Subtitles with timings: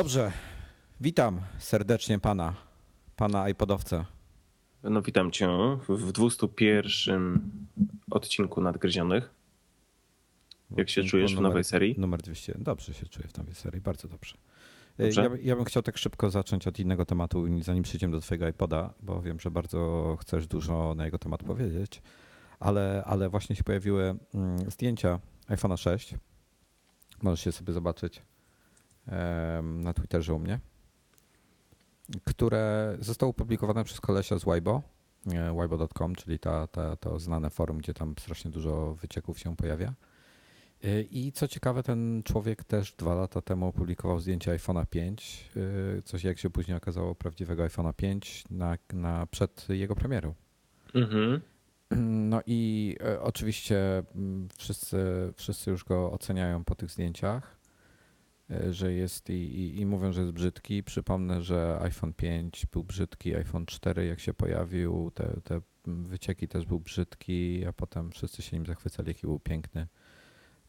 [0.00, 0.32] Dobrze,
[1.00, 2.54] witam serdecznie pana,
[3.16, 4.04] pana iPodowca.
[4.82, 5.48] No witam cię
[5.88, 7.40] w 201
[8.10, 9.30] odcinku Nadgryzionych.
[10.76, 11.94] Jak się czujesz numer, w nowej serii?
[11.98, 12.54] Numer 200.
[12.58, 14.36] Dobrze się czuję w nowej serii, bardzo dobrze.
[14.98, 15.22] dobrze?
[15.22, 18.94] Ja, ja, bym chciał tak szybko zacząć od innego tematu, zanim przejdziemy do twojego iPoda,
[19.02, 22.02] bo wiem, że bardzo chcesz dużo na jego temat powiedzieć,
[22.60, 26.14] ale, ale właśnie się pojawiły mm, zdjęcia iPhone'a 6.
[27.22, 28.22] Możesz je sobie zobaczyć
[29.62, 30.58] na Twitterze u mnie,
[32.24, 34.82] które zostały opublikowane przez kolesia z Weibo,
[35.56, 39.94] weibo.com, czyli ta, ta, to znane forum, gdzie tam strasznie dużo wycieków się pojawia.
[41.10, 45.50] I co ciekawe, ten człowiek też dwa lata temu opublikował zdjęcie iPhone'a 5,
[46.04, 50.34] coś jak się później okazało prawdziwego iPhone'a 5 na, na, przed jego premierą.
[50.94, 51.40] Mhm.
[52.00, 54.02] No i e, oczywiście
[54.58, 54.98] wszyscy,
[55.36, 57.59] wszyscy już go oceniają po tych zdjęciach.
[58.50, 60.82] E, że jest i, i, i, mówią, że jest brzydki.
[60.82, 66.66] Przypomnę, że iPhone 5 był brzydki, iPhone 4 jak się pojawił, te, te wycieki też
[66.66, 69.86] był brzydki, a potem wszyscy się nim zachwycali, jaki był piękny.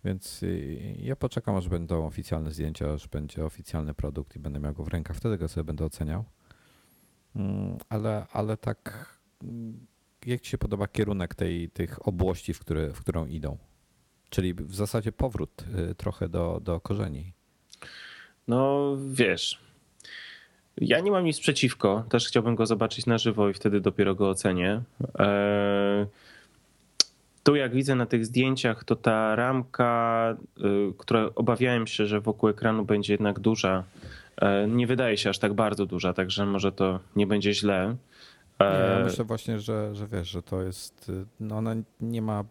[0.05, 4.73] Więc y, ja poczekam, aż będą oficjalne zdjęcia, aż będzie oficjalny produkt i będę miał
[4.73, 6.23] go w rękach, wtedy go sobie będę oceniał.
[7.35, 9.09] Mm, ale, ale tak,
[9.43, 9.87] mm,
[10.25, 13.57] jak Ci się podoba kierunek tej, tych obłości, w, które, w którą idą?
[14.29, 17.33] Czyli w zasadzie powrót y, trochę do, do korzeni.
[18.47, 19.59] No wiesz,
[20.77, 22.03] ja nie mam nic przeciwko.
[22.09, 24.81] Też chciałbym go zobaczyć na żywo i wtedy dopiero go ocenię.
[25.19, 26.05] Eee,
[27.43, 32.49] tu jak widzę na tych zdjęciach, to ta ramka, y, która obawiałem się, że wokół
[32.49, 33.83] ekranu będzie jednak duża,
[34.37, 37.95] e, nie wydaje się aż tak bardzo duża, także może to nie będzie źle.
[38.59, 42.21] Nie, ja e, myślę właśnie, że, że wiesz, że to jest, y, no ona nie
[42.21, 42.43] ma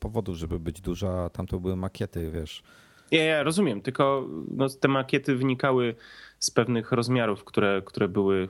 [0.00, 2.62] powodu, żeby być duża, tam to były makiety, wiesz,
[3.10, 5.94] ja, ja rozumiem, tylko no, te makiety wynikały
[6.38, 8.48] z pewnych rozmiarów, które, które były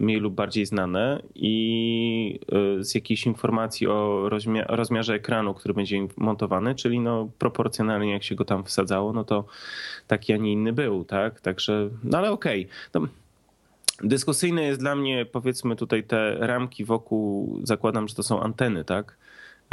[0.00, 2.40] mniej lub bardziej znane i
[2.78, 8.22] y, z jakiejś informacji o rozmia rozmiarze ekranu, który będzie montowany, czyli no proporcjonalnie jak
[8.22, 9.44] się go tam wsadzało, no to
[10.06, 11.40] taki, a nie inny był, tak?
[11.40, 12.68] Także, no ale okej.
[12.90, 13.02] Okay.
[13.02, 13.08] No,
[14.08, 19.16] dyskusyjne jest dla mnie, powiedzmy tutaj te ramki wokół, zakładam, że to są anteny, tak?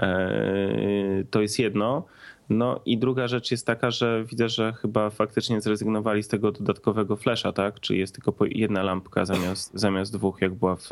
[0.02, 2.06] E, to jest jedno.
[2.50, 7.16] No i druga rzecz jest taka, że widzę, że chyba faktycznie zrezygnowali z tego dodatkowego
[7.16, 7.80] flasha, tak?
[7.80, 10.90] Czy jest tylko jedna lampka zamiast, zamiast dwóch, jak była w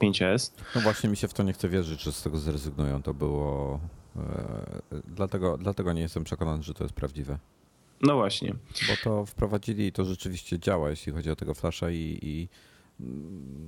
[0.00, 0.52] 5S.
[0.74, 3.02] No właśnie mi się w to nie chce wierzyć, że z tego zrezygnują.
[3.02, 3.80] To było...
[4.16, 7.38] E, dlatego, dlatego nie jestem przekonany, że to jest prawdziwe.
[8.02, 8.54] No właśnie.
[8.88, 12.48] Bo to wprowadzili i to rzeczywiście działa, jeśli chodzi o tego flasha i, i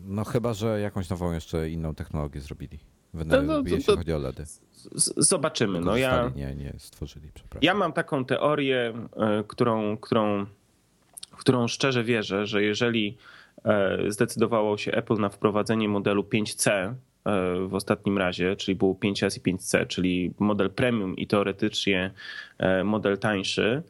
[0.06, 2.78] no chyba, że jakąś nową jeszcze inną technologię zrobili.
[3.14, 4.44] No, jeśli to, chodzi o LEDy.
[5.16, 5.80] Zobaczymy.
[5.80, 7.60] No ja, nie, nie stworzyli, przepraszam.
[7.62, 10.46] Ja mam taką teorię, e, którą, którą,
[11.30, 13.16] w którą szczerze wierzę, że jeżeli
[13.64, 16.94] e, zdecydowało się Apple na wprowadzenie modelu 5C e,
[17.68, 22.10] w ostatnim razie, czyli było 5S i 5C, czyli model premium i teoretycznie
[22.84, 23.82] model tańszy,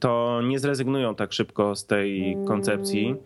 [0.00, 3.16] to nie zrezygnują tak szybko z tej koncepcji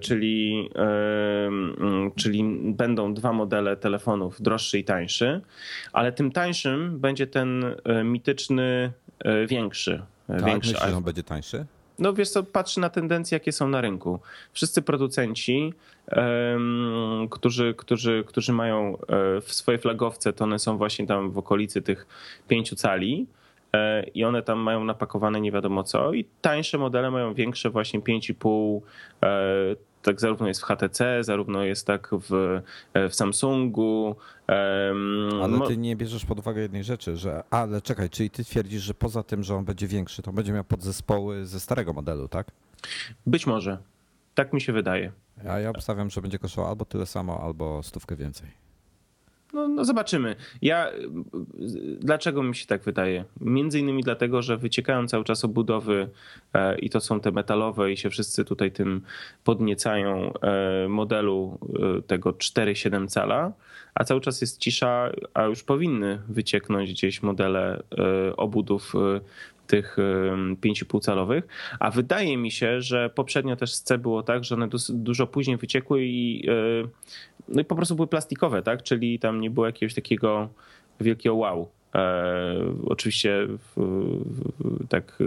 [0.00, 5.40] czyli, e, mm, czyli będą dwa modele telefonów, droższy i tańszy,
[5.92, 8.92] ale tym tańszym będzie ten e, mityczny
[9.46, 10.02] większy.
[10.26, 11.66] Tak, większy myślisz, on będzie tańszy?
[11.98, 14.20] No wiesz co, patrzy na tendencje, jakie są na rynku.
[14.52, 15.74] Wszyscy producenci,
[16.16, 18.98] um, którzy, którzy, którzy mają
[19.42, 22.06] w swojej flagowce, to one są właśnie tam w okolicy tych
[22.48, 23.37] pięciu cali, E,
[24.14, 28.80] i one tam mają napakowane nie wiadomo co i tańsze modele mają większe właśnie 5,5
[29.22, 32.60] e, tak zarówno jest w HTC, zarówno jest tak w,
[32.94, 34.16] e, w Samsungu.
[35.42, 38.94] Ale ty nie bierzesz pod uwagę jednej rzeczy, że ale czekaj, czyli ty twierdzisz, że
[38.94, 42.50] poza tym, że on będzie większy, to będzie miał podzespoły ze starego modelu, tak?
[43.26, 43.78] Być może.
[44.34, 45.12] Tak mi się wydaje.
[45.48, 48.67] A ja obstawiam, że będzie kosztował albo tyle samo, albo stówkę więcej.
[49.52, 50.36] No, no, zobaczymy.
[50.62, 50.90] Ja,
[52.00, 53.24] dlaczego mi się tak wydaje?
[53.40, 56.08] Między innymi dlatego, że wyciekają cały czas obudowy
[56.54, 59.00] e, i to są te metalowe i się wszyscy tutaj tym
[59.44, 61.58] podniecają e, modelu
[61.98, 63.52] e, tego 4,7 cala,
[63.94, 67.82] a cały czas jest cisza, a już powinny wycieknąć gdzieś modele
[68.36, 68.92] obudów
[69.68, 71.46] tych 5,5 calowych,
[71.80, 75.56] a wydaje mi się, że poprzednio też z C było tak, że one dużo później
[75.56, 76.48] wyciekły i,
[77.48, 78.82] no i po prostu były plastikowe, tak?
[78.82, 80.48] Czyli tam nie było jakiegoś takiego
[81.00, 81.68] wielkiego wow.
[81.94, 83.48] E, oczywiście
[84.88, 85.18] tak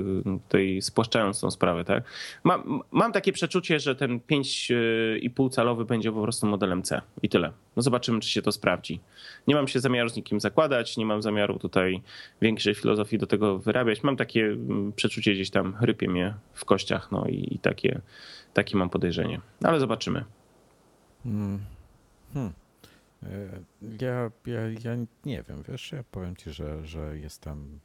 [0.50, 2.04] tutaj spłaszczając tą sprawę, tak?
[2.44, 7.52] Mam, mam takie przeczucie, że ten 5,5 calowy będzie po prostu modelem C i tyle.
[7.75, 9.00] No zobaczymy, czy się to sprawdzi.
[9.48, 12.02] Nie mam się zamiaru z nikim zakładać, nie mam zamiaru tutaj
[12.42, 14.04] większej filozofii do tego wyrabiać.
[14.04, 18.02] Mam takie mm, przeczucie gdzieś tam, rypie mnie w kościach, no i, i takie,
[18.54, 19.42] takie mam podejrzenie.
[19.64, 20.25] Ale zobaczymy.
[21.24, 21.60] Hmm.
[22.34, 22.61] Hmm.
[24.01, 24.95] Ja, ja, ja
[25.25, 27.79] nie wiem, wiesz, ja powiem ci, że, że jestem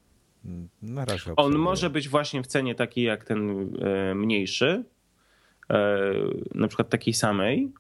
[0.83, 1.37] na razie.
[1.37, 4.85] On może być właśnie w cenie takiej jak ten e, mniejszy,
[5.71, 5.99] e,
[6.55, 7.73] na przykład takiej samej,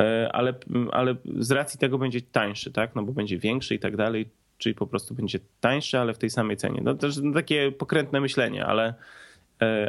[0.00, 0.54] e, ale,
[0.92, 2.94] ale z racji tego będzie tańszy, tak?
[2.94, 6.30] No bo będzie większy i tak dalej, czyli po prostu będzie tańszy, ale w tej
[6.30, 6.80] samej cenie.
[6.84, 8.94] No też takie pokrętne myślenie, ale,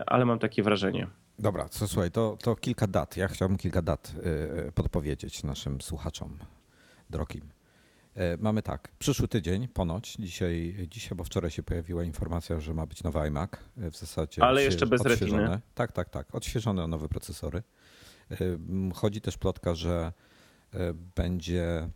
[0.05, 1.07] ale mam takie wrażenie.
[1.39, 3.17] Dobra, co słuchaj, to, to kilka dat.
[3.17, 4.15] Ja chciałbym kilka dat
[4.75, 6.38] podpowiedzieć naszym słuchaczom
[7.09, 7.50] drogim.
[8.15, 12.85] E, mamy tak, przyszły tydzień ponoć, dzisiaj, dzisiaj, bo wczoraj się pojawiła informacja, że ma
[12.85, 14.44] być nowy iMac e, w zasadzie.
[14.44, 15.61] Ale jeszcze bez retiny.
[15.75, 17.63] Tak, tak, tak, odświeżone o nowe procesory.
[18.31, 18.35] E,
[18.94, 20.13] chodzi też plotka, że
[21.15, 21.89] będzie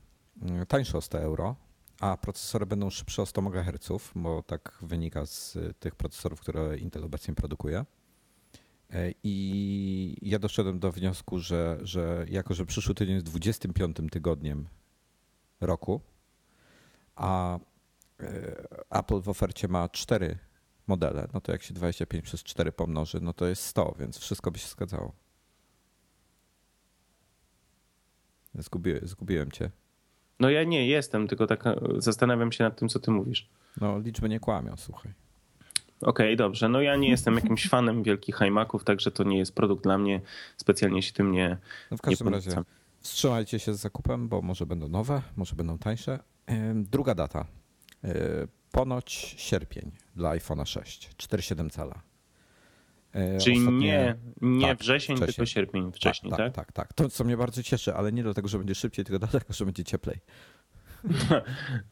[0.68, 1.56] tańszy o 100 euro,
[2.00, 7.04] a procesory będą szybsze o 100 MHz, bo tak wynika z tych procesorów, które Intel
[7.04, 7.86] obecnie produkuje.
[9.24, 14.68] I ja doszedłem do wniosku, że, że jako, że przyszły tydzień jest 25 tygodniem
[15.62, 16.02] roku,
[17.16, 17.60] a
[18.20, 18.30] e,
[18.90, 20.38] Apple w ofercie ma cztery
[20.88, 24.52] modele, no to jak się 25 przez 4 pomnoży, no to jest 100, więc wszystko
[24.52, 25.14] by się zgadzało.
[28.56, 29.72] Zgubiłem, zgubiłem cię.
[30.40, 33.50] No ja nie jestem, tylko tak e, zastanawiam się nad tym, co ty mówisz.
[33.82, 35.12] No liczby nie kłamią, słuchaj.
[36.02, 36.70] Okej, okay, dobrze.
[36.70, 40.22] No ja nie jestem jakimś fanem wielkich iMaców, także to nie jest produkt dla mnie.
[40.58, 41.58] Specjalnie się tym nie.
[41.92, 42.52] No w każdym razie
[43.02, 46.20] Wstrzymajcie się z zakupem, bo może będą nowe, może będą tańsze.
[46.76, 47.48] Druga data.
[48.04, 48.14] E,
[48.72, 52.02] ponoć sierpień dla iPhone'a 6, 4,7 cala.
[53.14, 53.80] E, Czyli Ostatnie...
[53.80, 56.54] nie, nie tak, wrzesień, tylko sierpień wcześniej, tak, tak?
[56.56, 56.94] Tak, tak, tak.
[56.94, 59.84] To, co mnie bardzo cieszy, ale nie dlatego, że będzie szybciej, tylko dlatego, że będzie
[59.84, 60.18] cieplej.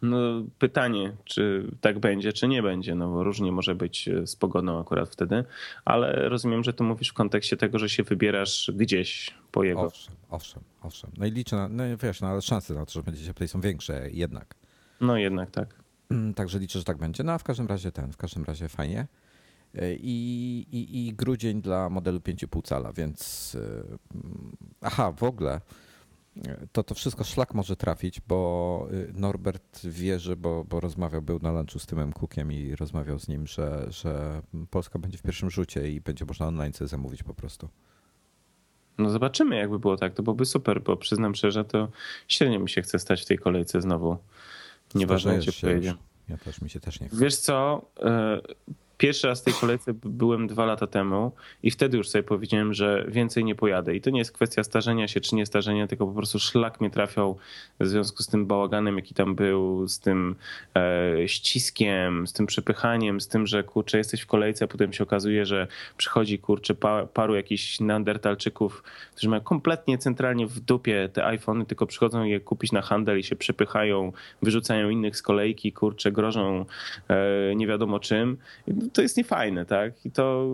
[0.02, 0.18] No,
[0.60, 4.82] pytanie, czy tak będzie, czy nie będzie, no bo różnie może być e, z pogodą
[4.82, 5.44] akurat wtedy,
[5.86, 9.82] ale rozumiem, że tu mówisz w kontekście tego, że się wybierasz gdzieś po jego.
[9.82, 11.12] Owszem, owszem, owszem.
[11.18, 13.62] No i liczę na, no wiesz, no ale szanse na to, że będzie cieplej są
[13.62, 14.56] większe jednak.
[15.02, 15.76] No jednak tak.
[16.10, 17.24] Mm, także liczę, że tak będzie.
[17.24, 19.08] No a w każdym razie ten, w każdym razie fajnie.
[19.76, 23.84] E, I, i, i grudzień dla modelu 5,5 cala, więc e,
[24.16, 25.62] mm, aha, w ogóle
[26.72, 31.52] to to wszystko szlak może trafić, bo y, Norbert wierzy, bo, bo rozmawiał, był na
[31.52, 35.92] lunchu z Tymem Cookiem i rozmawiał z nim, że, że Polska będzie w pierwszym rzucie
[35.92, 37.70] i będzie można online sobie zamówić po prostu.
[38.98, 40.14] No zobaczymy, jakby było tak.
[40.14, 41.90] To byłoby super, bo przyznam szczerze, to
[42.28, 44.18] średnio mi się chce stać w tej kolejce znowu.
[44.96, 45.94] Nieważne, gdzie pojedzie.
[46.30, 47.18] Ja też mi się też nie chce.
[47.18, 47.86] Wiesz co?
[48.98, 51.32] Pierwszy raz w tej kolejce byłem dwa lata temu
[51.64, 53.96] i wtedy już sobie powiedziałem, że więcej nie pojadę.
[53.96, 56.90] I to nie jest kwestia starzenia się czy nie starzenia, tylko po prostu szlak mnie
[56.90, 57.38] trafiał
[57.80, 60.36] w związku z tym bałaganem, jaki tam był, z tym
[60.76, 65.04] e, ściskiem, z tym przepychaniem, z tym, że kurczę, jesteś w kolejce, a potem się
[65.04, 65.68] okazuje, że
[65.98, 71.86] przychodzi kurczę pa, paru jakichś neandertalczyków, którzy mają kompletnie centralnie w dupie te iPhony, tylko
[71.86, 76.66] przychodzą je kupić na handel i się przepychają, wyrzucają innych z kolejki, kurczę, grożą
[77.08, 78.38] e, nie wiadomo czym
[78.94, 80.06] to jest niefajne, tak?
[80.06, 80.46] I to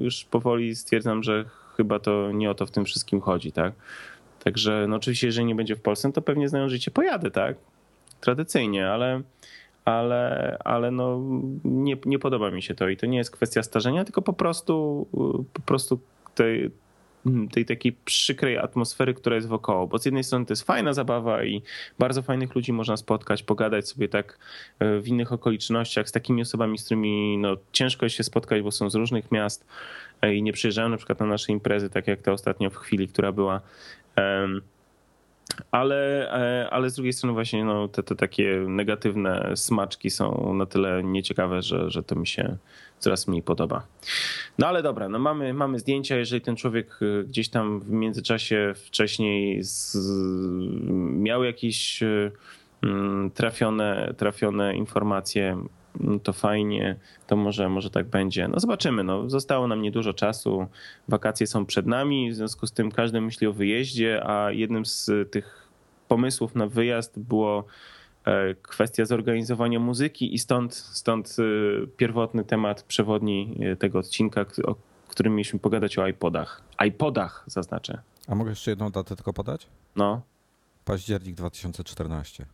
[0.00, 1.44] już powoli stwierdzam, że
[1.76, 3.72] chyba to nie o to w tym wszystkim chodzi, tak?
[4.44, 7.56] Także no oczywiście, jeżeli nie będzie w Polsce, to pewnie znają życie pojadę, tak?
[8.20, 9.22] Tradycyjnie, ale,
[9.84, 11.20] ale, ale no
[11.64, 15.06] nie, nie podoba mi się to i to nie jest kwestia starzenia, tylko po prostu
[15.52, 16.00] po prostu
[16.34, 16.70] tej,
[17.52, 19.86] tej takiej przykrej atmosfery, która jest wokoło.
[19.86, 21.62] Bo z jednej strony to jest fajna zabawa i
[21.98, 24.38] bardzo fajnych ludzi można spotkać, pogadać sobie tak
[24.78, 28.90] e, w innych okolicznościach z takimi osobami, z którymi no, ciężko się spotkać, bo są
[28.90, 29.66] z różnych miast
[30.22, 33.08] e, i nie przyjeżdżają na przykład na nasze imprezy, tak jak ta ostatnio w chwili,
[33.08, 33.60] która była.
[35.70, 40.66] Ale, e, ale z drugiej strony właśnie no, te, te takie negatywne smaczki są na
[40.66, 42.56] tyle nieciekawe, że, że to mi się
[42.98, 43.86] coraz mniej podoba.
[44.58, 48.72] No ale dobra, no mamy, mamy zdjęcia, jeżeli ten człowiek y, gdzieś tam w międzyczasie
[48.76, 49.96] wcześniej z,
[51.12, 52.32] miał jakieś y,
[52.82, 55.64] mm, trafione, trafione informacje,
[56.22, 58.48] to fajnie, to może, może tak będzie.
[58.48, 60.66] No zobaczymy, no, zostało nam niedużo czasu,
[61.08, 65.10] wakacje są przed nami, w związku z tym każdy myśli o wyjeździe, a jednym z
[65.30, 65.68] tych
[66.08, 67.64] pomysłów na wyjazd było
[68.24, 74.76] E, kwestia zorganizowania muzyki i stąd, stąd e, pierwotny temat przewodni e, tego odcinka, o
[75.08, 76.62] którym mieliśmy pogadać o iPodach.
[76.86, 78.02] iPodach zaznaczę.
[78.28, 79.66] A mogę jeszcze jedną datę tylko podać?
[79.96, 80.22] No.
[80.84, 82.46] Październik 2014.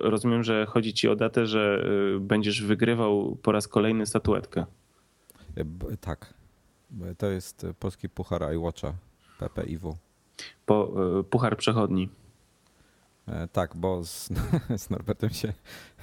[0.00, 1.84] Rozumiem, że chodzi ci o datę, że
[2.20, 4.64] będziesz wygrywał po raz kolejny statuetkę.
[6.00, 6.34] Tak.
[7.18, 8.92] To jest polski puchar iWatcha
[9.38, 9.96] PPIW.
[10.66, 10.92] Po,
[11.30, 12.08] puchar przechodni.
[13.52, 14.28] Tak, bo z,
[14.82, 15.52] z Norbertem się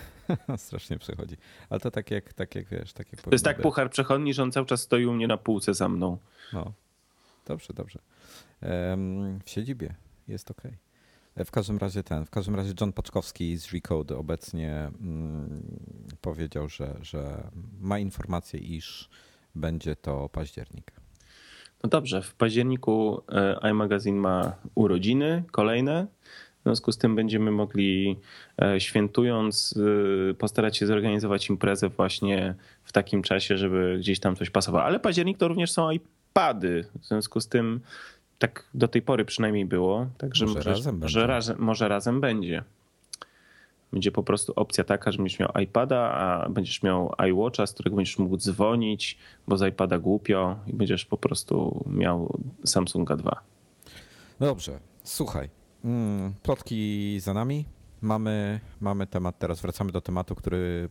[0.57, 1.37] strasznie przechodzi.
[1.69, 4.43] Ale to tak jak, tak jak wiesz, tak jak To jest tak puchar przechodni, że
[4.43, 6.17] on cały czas stoi u mnie na półce za mną.
[6.53, 6.73] No,
[7.45, 7.99] dobrze, dobrze.
[9.45, 9.95] W siedzibie
[10.27, 10.65] jest ok.
[10.65, 10.86] E,
[11.45, 15.61] w każdym razie ten, w każdym razie John Paczkowski z Recode obecnie mm,
[16.21, 19.09] powiedział, że, że ma informację, iż
[19.55, 20.91] będzie to październik.
[21.83, 26.07] No dobrze, w październiku e, iMagazine ma urodziny kolejne.
[26.59, 28.19] W związku z tym będziemy mogli
[28.61, 29.79] e, świętując
[30.37, 34.85] postarać się zorganizować imprezę właśnie w takim czasie, żeby gdzieś tam coś pasowało.
[34.85, 36.85] Ale październik to również są iPady.
[37.01, 37.79] W związku z tym
[38.39, 40.07] tak do tej pory przynajmniej było.
[40.17, 42.63] Także może, może, razem, może, razem, może razem będzie.
[43.91, 47.95] Będzie po prostu opcja taka, że będziesz miał iPada, a będziesz miał iWatcha, z którego
[47.95, 49.17] będziesz mógł dzwonić,
[49.47, 53.41] bo z iPada głupio i będziesz po prostu miał Samsunga 2.
[54.39, 55.49] No dobrze, słuchaj.
[55.85, 57.65] Mm, plotki za nami.
[58.01, 60.89] Mamy, mamy temat, teraz wracamy do tematu, który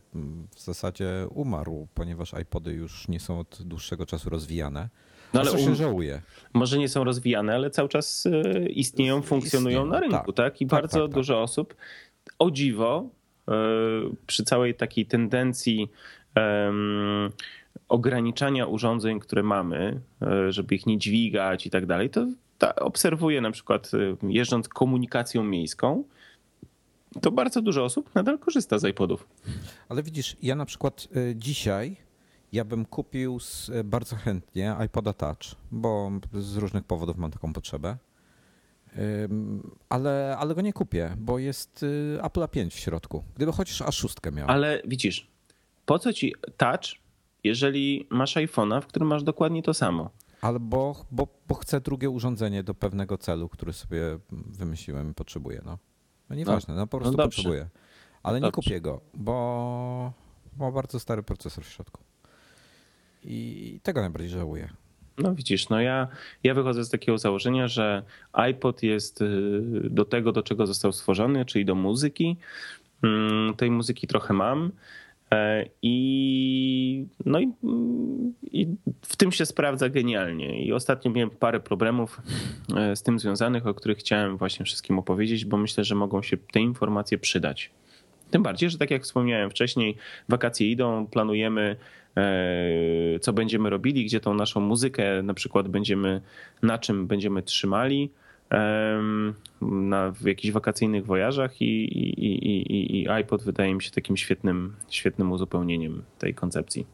[0.55, 4.89] w zasadzie umarł, ponieważ iPody już nie są od dłuższego czasu rozwijane.
[5.33, 6.21] No ale się um, żałuje?
[6.53, 10.53] Może nie są rozwijane, ale cały czas e, istnieją, funkcjonują istnieją, na rynku, tak?
[10.53, 10.61] tak?
[10.61, 11.15] I tak, bardzo tak, tak.
[11.15, 11.75] dużo osób,
[12.39, 13.09] o dziwo,
[13.47, 13.53] e,
[14.27, 15.89] przy całej takiej tendencji
[16.35, 17.31] um,
[17.89, 23.41] ograniczania urządzeń, które mamy, e, żeby ich nie dźwigać i tak dalej, to ta, obserwuję
[23.41, 23.91] na przykład
[24.23, 26.03] jeżdżąc komunikacją miejską,
[27.21, 29.27] to bardzo dużo osób nadal korzysta z iPodów.
[29.89, 31.95] Ale widzisz, ja na przykład dzisiaj
[32.51, 33.39] ja bym kupił
[33.71, 37.97] e, bardzo chętnie iPoda Touch, bo z różnych powodów mam taką potrzebę.
[39.89, 43.23] Ale, ale go nie kupię, bo jest y, Apple A5 w środku.
[43.35, 44.47] Gdyby chociaż A6 miał.
[44.49, 45.27] Ale widzisz,
[45.85, 46.81] po co ci Touch,
[47.43, 50.09] jeżeli masz iPhone'a, w którym masz dokładnie to samo?
[50.41, 54.01] Albo bo, bo chcę drugie urządzenie do pewnego celu, który sobie
[54.31, 55.61] wymyśliłem i potrzebuję.
[55.65, 55.77] No,
[56.29, 57.69] no nieważne, no, no po prostu no potrzebuję.
[58.23, 58.47] Ale dobrze.
[58.47, 60.13] nie kupię go, bo
[60.57, 62.03] ma bardzo stary procesor w środku.
[63.27, 64.69] I tego najbardziej żałuję.
[65.17, 66.07] No widzisz, no ja,
[66.43, 68.03] ja wychodzę z takiego założenia, że
[68.33, 72.37] iPod jest y, do tego, do czego został stworzony, czyli do muzyki.
[73.03, 74.71] Mm, tej muzyki trochę mam.
[75.31, 77.53] E, I, no i,
[78.51, 78.67] i,
[79.01, 80.63] w tym się sprawdza genialnie.
[80.63, 82.21] I ostatnio miałem parę problemów
[82.75, 86.37] e, z tym związanych, o których chciałem właśnie wszystkim opowiedzieć, bo myślę, że mogą się
[86.37, 87.71] te informacje przydać.
[88.31, 89.97] Tym bardziej, że tak jak wspomniałem wcześniej,
[90.29, 91.75] wakacje idą, planujemy
[92.17, 96.21] E, co będziemy robili, gdzie tą naszą muzykę na przykład będziemy,
[96.61, 98.09] na czym będziemy trzymali
[99.61, 104.75] na, w jakichś wakacyjnych wojażach i, i, i, i iPod wydaje mi się takim świetnym,
[104.89, 106.87] świetnym uzupełnieniem tej koncepcji.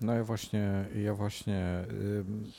[0.00, 1.84] No ja właśnie, ja właśnie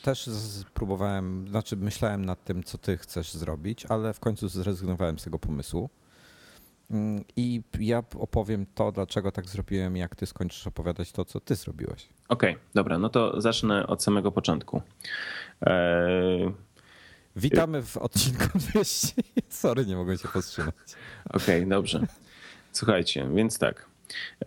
[0.03, 0.29] też
[0.73, 5.39] próbowałem, znaczy myślałem nad tym, co ty chcesz zrobić, ale w końcu zrezygnowałem z tego
[5.39, 5.89] pomysłu.
[6.91, 11.55] Mm, I ja opowiem to, dlaczego tak zrobiłem, jak ty skończysz opowiadać to, co ty
[11.55, 12.09] zrobiłeś.
[12.27, 14.81] Okej, okay, dobra, no to zacznę od samego początku.
[15.61, 16.51] Eee...
[17.35, 19.21] Witamy w odcinku 200.
[19.49, 20.75] Sorry, nie mogłem się powstrzymać.
[21.29, 22.07] Okej, okay, dobrze.
[22.71, 23.85] Słuchajcie, więc tak.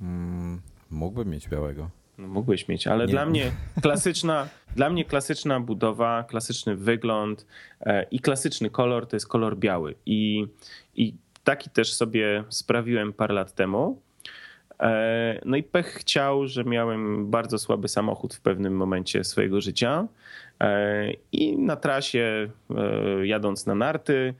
[0.01, 1.89] Mm, mógłbym mieć białego.
[2.17, 3.11] No, mógłbyś mieć, ale nie.
[3.11, 3.51] dla mnie
[3.83, 7.45] klasyczna, dla mnie klasyczna budowa, klasyczny wygląd
[7.81, 9.95] e, i klasyczny kolor to jest kolor biały.
[10.05, 10.47] I,
[10.95, 14.01] I taki też sobie sprawiłem parę lat temu.
[14.79, 20.07] E, no i pech chciał, że miałem bardzo słaby samochód w pewnym momencie swojego życia
[20.61, 24.33] e, i na trasie e, jadąc na narty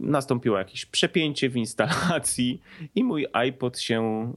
[0.00, 2.60] nastąpiło jakieś przepięcie w instalacji
[2.94, 4.32] i mój iPod się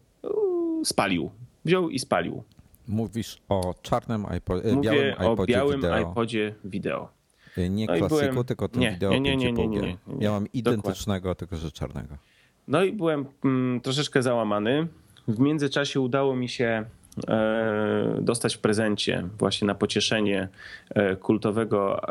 [0.83, 1.29] spalił.
[1.65, 2.43] Wziął i spalił.
[2.87, 6.11] Mówisz o czarnym iPodzie, Mówię białym iPodzie o białym wideo.
[6.11, 7.09] iPodzie wideo.
[7.69, 9.69] Nie No klasyku, byłem- tylko ten nie, wideo nie, nie, nie, nie, 5,5G.
[9.81, 10.25] nie, nie, nie.
[10.25, 12.17] Ja mam identycznego, tylko że czarnego.
[12.67, 14.87] No i byłem mm, troszeczkę załamany.
[15.27, 16.85] W międzyczasie udało mi się
[17.27, 20.47] e, dostać w prezencie właśnie na pocieszenie
[20.89, 22.01] e, kultowego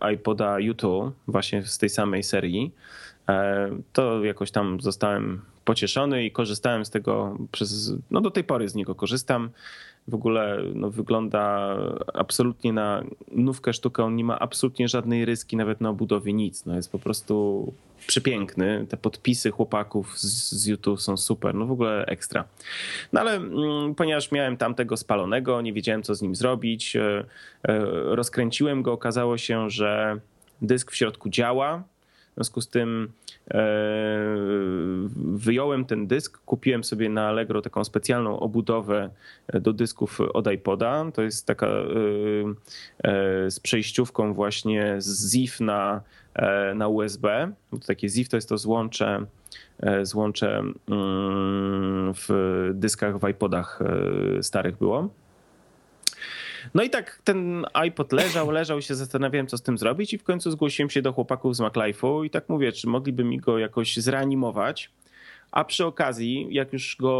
[0.00, 2.72] e, iPoda U2 właśnie z tej samej serii.
[3.92, 8.74] To jakoś tam zostałem pocieszony i korzystałem z tego przez, no do tej pory z
[8.74, 9.50] niego korzystam.
[10.08, 11.76] W ogóle no, wygląda
[12.14, 14.04] absolutnie na nówkę sztukę.
[14.04, 16.66] On nie ma absolutnie żadnej ryski, nawet na obudowie nic.
[16.66, 17.64] No, jest po prostu
[18.06, 18.86] przepiękny.
[18.88, 21.54] Te podpisy chłopaków z, z YouTube są super.
[21.54, 22.44] No w ogóle ekstra.
[23.12, 27.24] No ale mm, ponieważ miałem tamtego spalonego, nie wiedziałem co z nim zrobić, e, e,
[28.04, 28.92] rozkręciłem go.
[28.92, 30.20] Okazało się, że
[30.62, 31.82] dysk w środku działa.
[32.30, 33.12] W związku z tym
[33.50, 33.60] e,
[35.16, 39.10] wyjąłem ten dysk, kupiłem sobie na Allegro taką specjalną obudowę
[39.52, 41.04] do dysków od iPoda.
[41.14, 41.80] To jest taka e,
[43.02, 46.00] e, z przejściówką właśnie z ZIF na,
[46.34, 47.52] e, na USB.
[47.86, 49.26] Takie ZIF to jest to złącze,
[49.80, 52.28] e, złącze mm, w
[52.74, 53.82] dyskach w iPodach
[54.38, 55.08] e, starych było.
[56.74, 60.18] No i tak ten iPod leżał, leżał i się zastanawiałem, co z tym zrobić i
[60.18, 63.58] w końcu zgłosiłem się do chłopaków z MacLife'u i tak mówię, czy mogliby mi go
[63.58, 64.90] jakoś zreanimować,
[65.50, 67.12] a przy okazji, jak już go,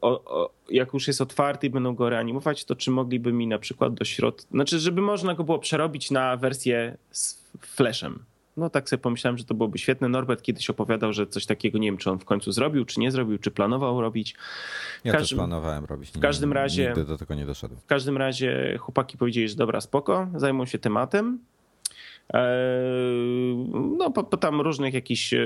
[0.00, 3.58] o, o, jak już jest otwarty i będą go reanimować, to czy mogliby mi na
[3.58, 8.24] przykład do środka, znaczy żeby można go było przerobić na wersję z flashem.
[8.58, 10.08] No tak sobie pomyślałem, że to byłoby świetne.
[10.08, 13.10] Norbert kiedyś opowiadał, że coś takiego, nie wiem, czy on w końcu zrobił, czy nie
[13.10, 14.34] zrobił, czy planował robić.
[15.04, 16.10] Ja każdym- też planowałem robić.
[16.10, 17.80] w każdym razie- Nigdy do tego nie doszedłem.
[17.80, 21.38] W każdym razie chłopaki powiedzieli, że dobra, spoko, zajmą się tematem.
[22.32, 25.38] Eee, No, po, po tam różnych jakichś e,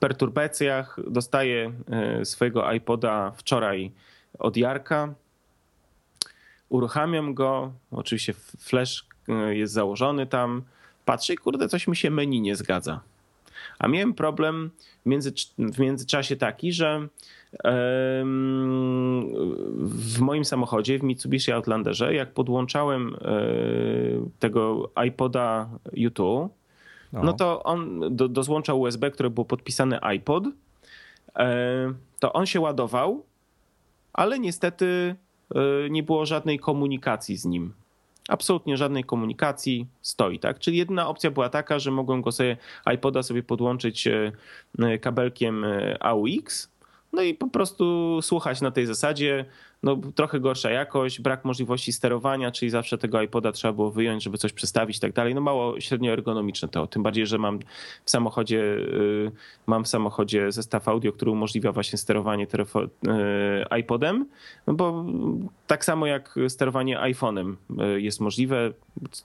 [0.00, 3.92] perturbacjach dostaję e, swojego iPoda wczoraj
[4.38, 5.14] od Jarka.
[6.68, 7.72] Uruchamiam go.
[7.90, 10.62] Oczywiście flash e, jest założony tam.
[11.04, 13.00] Patrzę i kurde, coś mi się menu nie zgadza.
[13.78, 14.70] A miałem problem
[15.02, 17.08] w, między, w międzyczasie taki, że
[19.84, 23.18] w moim samochodzie, w Mitsubishi Outlanderze, jak podłączałem e,
[24.38, 26.48] tego iPoda U2,
[27.12, 30.44] no to on do, do złącza USB, które było podpisane iPod,
[31.36, 33.24] e, to on się ładował,
[34.12, 35.16] ale niestety
[35.54, 37.72] e, nie było żadnej komunikacji z nim.
[38.28, 40.58] Absolutnie żadnej komunikacji stoi, tak?
[40.58, 42.56] Czyli jedyna opcja była taka, że mogłem go sobie
[42.94, 44.32] iPoda sobie podłączyć e,
[44.78, 46.68] e, kabelkiem e, AUX,
[47.12, 49.44] no i po prostu słuchać na tej zasadzie.
[49.84, 54.38] No, trochę gorsza jakość, brak możliwości sterowania, czyli zawsze tego iPoda trzeba było wyjąć, żeby
[54.38, 55.34] coś przestawić i tak dalej.
[55.34, 56.86] No mało średnio ergonomiczne to.
[56.86, 57.58] Tym bardziej, że mam
[58.04, 59.30] w samochodzie, y,
[59.66, 62.48] mam w samochodzie zestaw audio, który umożliwia właśnie sterowanie y,
[63.78, 64.26] iPodem,
[64.66, 65.04] no bo
[65.66, 67.54] tak samo jak sterowanie iPhone'em
[67.96, 68.72] y, jest możliwe,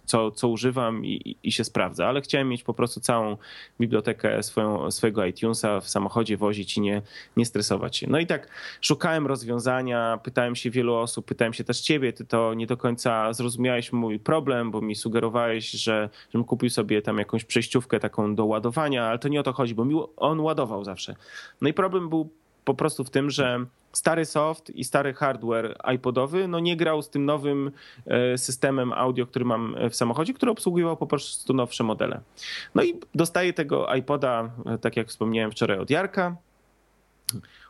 [0.05, 3.37] co, co używam i, i się sprawdza, ale chciałem mieć po prostu całą
[3.79, 7.01] bibliotekę swoją, swojego iTunesa w samochodzie wozić i nie,
[7.37, 8.07] nie stresować się.
[8.09, 8.49] No i tak
[8.81, 13.33] szukałem rozwiązania, pytałem się wielu osób, pytałem się też ciebie, ty to nie do końca
[13.33, 18.45] zrozumiałeś mój problem, bo mi sugerowałeś, że żebym kupił sobie tam jakąś przejściówkę taką do
[18.45, 21.15] ładowania, ale to nie o to chodzi, bo mi on ładował zawsze.
[21.61, 22.29] No i problem był
[22.65, 27.09] po prostu w tym, że stary soft i stary hardware iPodowy no nie grał z
[27.09, 27.71] tym nowym
[28.05, 32.21] e, systemem audio, który mam w samochodzie, który obsługiwał po prostu nowsze modele.
[32.75, 36.35] No i dostaję tego iPoda, e, tak jak wspomniałem wczoraj od Jarka.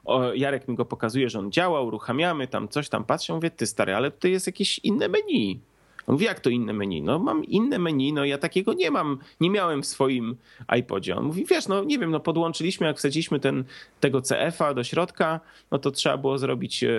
[0.06, 3.68] O, Jarek mi go pokazuje, że on działa, uruchamiamy tam coś tam, patrzę, mówię, ty
[3.68, 5.60] stary, ale tutaj jest jakieś inne menu.
[6.10, 7.02] On mówi, jak to inne menu?
[7.02, 10.36] No mam inne menu, no ja takiego nie mam, nie miałem w swoim
[10.80, 11.16] iPodzie.
[11.16, 13.64] On mówi, wiesz, no nie wiem, no podłączyliśmy, jak wsadziliśmy ten,
[14.00, 15.40] tego CF-a do środka,
[15.72, 16.90] no to trzeba było zrobić e,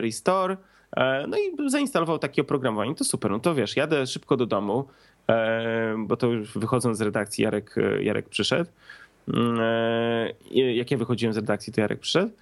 [0.00, 0.56] restore,
[0.96, 4.88] e, no i zainstalował takie oprogramowanie, to super, no to wiesz, jadę szybko do domu,
[5.28, 8.70] e, bo to już wychodząc z redakcji Jarek, Jarek przyszedł,
[10.50, 12.32] jak ja wychodziłem z redakcji, to Jarek przyszedł.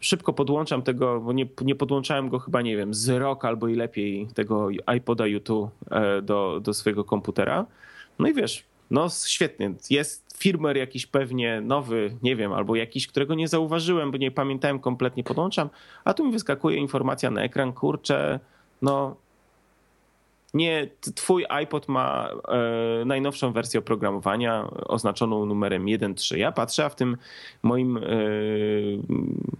[0.00, 3.74] Szybko podłączam tego, bo nie, nie podłączałem go chyba, nie wiem, z rok albo i
[3.74, 5.68] lepiej tego iPoda U2
[6.22, 7.66] do, do swojego komputera.
[8.18, 13.34] No i wiesz, no świetnie, jest firmware jakiś pewnie nowy, nie wiem, albo jakiś, którego
[13.34, 15.68] nie zauważyłem, bo nie pamiętałem kompletnie, podłączam,
[16.04, 18.40] a tu mi wyskakuje informacja na ekran, kurczę,
[18.82, 19.16] no
[20.54, 26.36] nie, twój iPod ma e, najnowszą wersję oprogramowania oznaczoną numerem 1.3.
[26.36, 27.16] Ja patrzę, a w tym
[27.62, 28.00] moim e,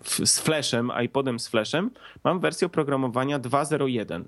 [0.03, 1.91] w, z flashem, iPodem z flashem,
[2.25, 4.23] mam wersję oprogramowania 2.01.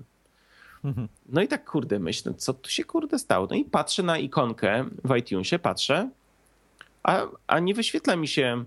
[1.29, 3.47] No i tak kurde myślę, co tu się kurde stało?
[3.49, 6.09] No i patrzę na ikonkę w iTunesie, patrzę,
[7.03, 8.63] a, a nie wyświetla mi się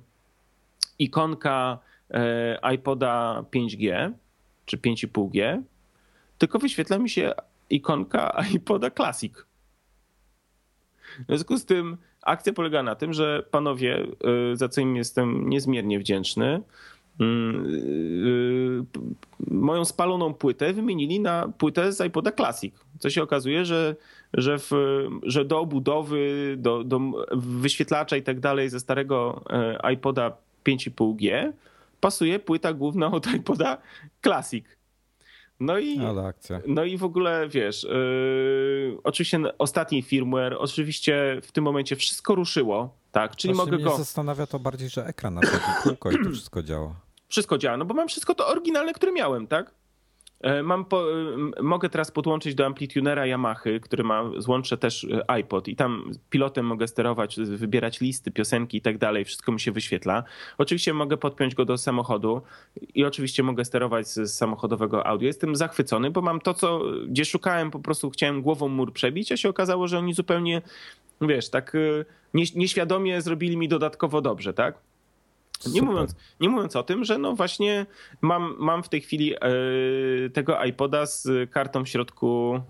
[0.99, 1.79] ikonka
[2.11, 4.13] e, iPoda 5G
[4.67, 5.63] czy 5,5G,
[6.39, 7.33] tylko wyświetla mi się
[7.73, 9.33] ikonka iPoda Classic.
[11.19, 14.07] W związku z tym akcja polega na tym, że panowie,
[14.53, 16.63] y, za co im jestem niezmiernie wdzięczny,
[17.21, 18.85] mm, y,
[19.51, 22.75] moją spaloną płytę wymienili na płytę z iPoda Classic.
[22.99, 23.97] Co się okazuje, że,
[24.35, 24.71] że, w,
[25.23, 27.01] że do obudowy, do, do
[27.33, 29.45] wyświetlacza i tak dalej ze starego
[29.93, 31.53] iPoda 5,5G
[32.01, 33.79] pasuje płyta główna od iPoda
[34.23, 34.65] Classic.
[35.63, 35.99] No i,
[36.67, 42.97] no i w ogóle wiesz, yy, oczywiście ostatni firmware, oczywiście w tym momencie wszystko ruszyło,
[43.13, 45.41] tak, czyli Właśnie mogę mnie go, zastanawia to bardziej, że ekran na
[45.83, 46.95] kółko i to wszystko działa.
[47.29, 49.75] wszystko działa, no bo mam wszystko to oryginalne, które miałem, tak?
[50.43, 55.31] E, Mam po, m- mogę teraz podłączyć do amplitunera Yamahy, który ma, złączę też e,
[55.31, 59.73] iPod i tam pilotem mogę sterować, wybierać listy, piosenki i tak dalej, wszystko mi się
[59.73, 60.25] wyświetla.
[60.59, 62.43] Oczywiście mogę podpiąć go do samochodu
[62.95, 65.27] i oczywiście mogę sterować z, samochodowego audio.
[65.27, 69.37] Jestem zachwycony, bo mam to, co, gdzie szukałem, po prostu chciałem głową mur przebić, a
[69.37, 70.63] się okazało, że oni zupełnie,
[71.21, 71.79] wiesz, tak e,
[72.35, 74.75] nie, nieświadomie zrobili mi dodatkowo dobrze, tak?
[75.67, 77.87] Nie mówiąc, nie mówiąc o tym, że no właśnie
[78.21, 79.41] mam, mam w tej chwili e,
[80.33, 82.61] tego iPoda z kartą w środku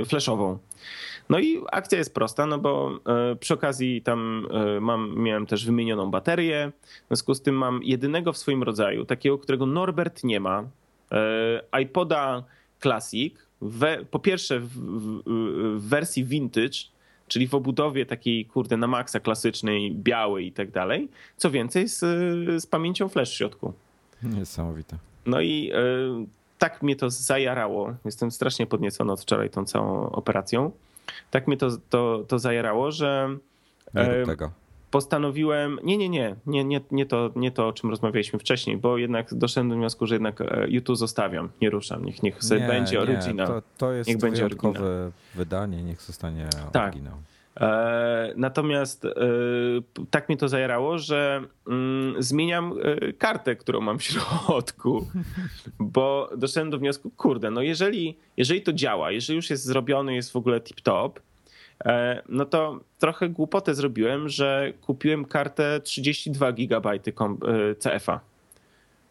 [0.00, 0.58] e, flashową.
[1.28, 4.48] No i akcja jest prosta, no bo e, przy okazji tam
[4.80, 6.72] mam, miałem też wymienioną baterię.
[7.04, 10.64] W związku z tym mam jedynego w swoim rodzaju, takiego, którego Norbert nie ma.
[11.82, 12.44] IPoda
[12.80, 15.22] Classic, we, po pierwsze w, w,
[15.76, 16.78] w wersji vintage,
[17.28, 21.08] czyli w obudowie takiej, kurde, na maksa klasycznej, białej i tak dalej.
[21.36, 21.98] Co więcej, z,
[22.62, 23.72] z pamięcią flash w środku.
[24.22, 24.96] Niesamowite.
[25.26, 25.76] No i e,
[26.58, 27.94] tak mnie to zajarało.
[28.04, 30.70] Jestem strasznie podniecony od wczoraj tą całą operacją.
[31.30, 33.36] Tak mnie to, to, to zajarało, że
[33.94, 34.50] Nie E, rób tego.
[34.90, 35.78] Postanowiłem.
[35.84, 39.34] Nie, nie, nie, nie, nie, nie, to, nie to, o czym rozmawialiśmy wcześniej, bo jednak
[39.34, 42.04] doszedłem do wniosku, że jednak e, YouTube zostawiam, nie ruszam.
[42.04, 43.46] Niech, niech sobie Nie, będzie oryginał.
[43.46, 44.48] To, to jest Niech będzie
[45.34, 46.92] wydanie, niech zostanie Tak.
[46.92, 47.14] oryginał.
[47.60, 49.10] E, Natomiast e,
[50.10, 52.74] tak mnie to zajarało, że mm, zmieniam
[53.18, 55.06] kartę, którą mam w środku,
[55.78, 60.32] bo doszedłem do wniosku, kurde, no jeżeli, jeżeli to działa, jeżeli już jest zrobiony, jest
[60.32, 61.10] w ogóle tip-top,
[62.28, 66.98] no to trochę głupotę zrobiłem, że kupiłem kartę 32 GB e,
[67.74, 68.20] CF-a.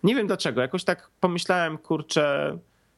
[0.03, 2.57] Nie wiem dlaczego, jakoś tak pomyślałem, kurczę,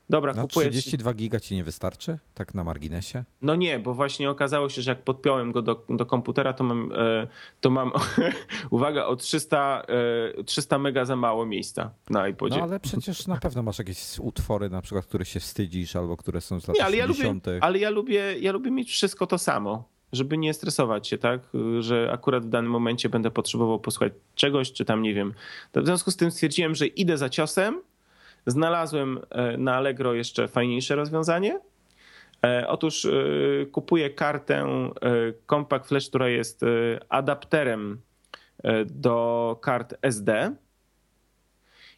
[0.10, 0.70] dobra, No, kupuję...
[0.70, 2.18] 32 giga ci nie wystarczy?
[2.34, 3.24] Tak na marginesie?
[3.42, 6.92] No nie, bo właśnie okazało się, że jak podpiąłem go do, do komputera, to mam,
[6.92, 7.28] e,
[7.62, 7.92] to mam
[8.70, 9.84] uwaga, o 300,
[10.40, 12.58] e, 300 mega za mało miejsca na iPodzie.
[12.58, 16.42] No ale przecież na pewno masz jakieś utwory, na przykład, których się wstydzisz, albo które
[16.42, 17.48] są z lat nie, ale ja, lubię, 80.
[17.62, 21.42] ale ja lubię, ja lubię mieć wszystko to samo, żeby nie stresować się, tak?
[21.80, 25.34] Że akurat w danym momencie będę potrzebował posłuchać czegoś, czy tam nie wiem.
[25.76, 27.82] W związku z tym stwierdziłem, że idę za ciosem.
[28.48, 31.60] Znalazłem e, na Allegro jeszcze fajniejsze rozwiązanie.
[32.44, 33.12] E, Otóż e,
[33.66, 34.66] kupuję kartę
[35.50, 36.62] Compact Flash, która jest
[37.10, 38.02] adapterem
[38.86, 40.56] do kart SD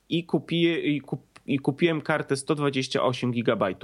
[0.10, 3.76] i, kupię, i, kup, i kupiłem kartę 128 GB.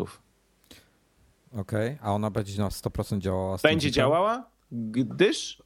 [1.58, 5.62] Okej, a ona będzie na 100% działała Będzie działała, gdyż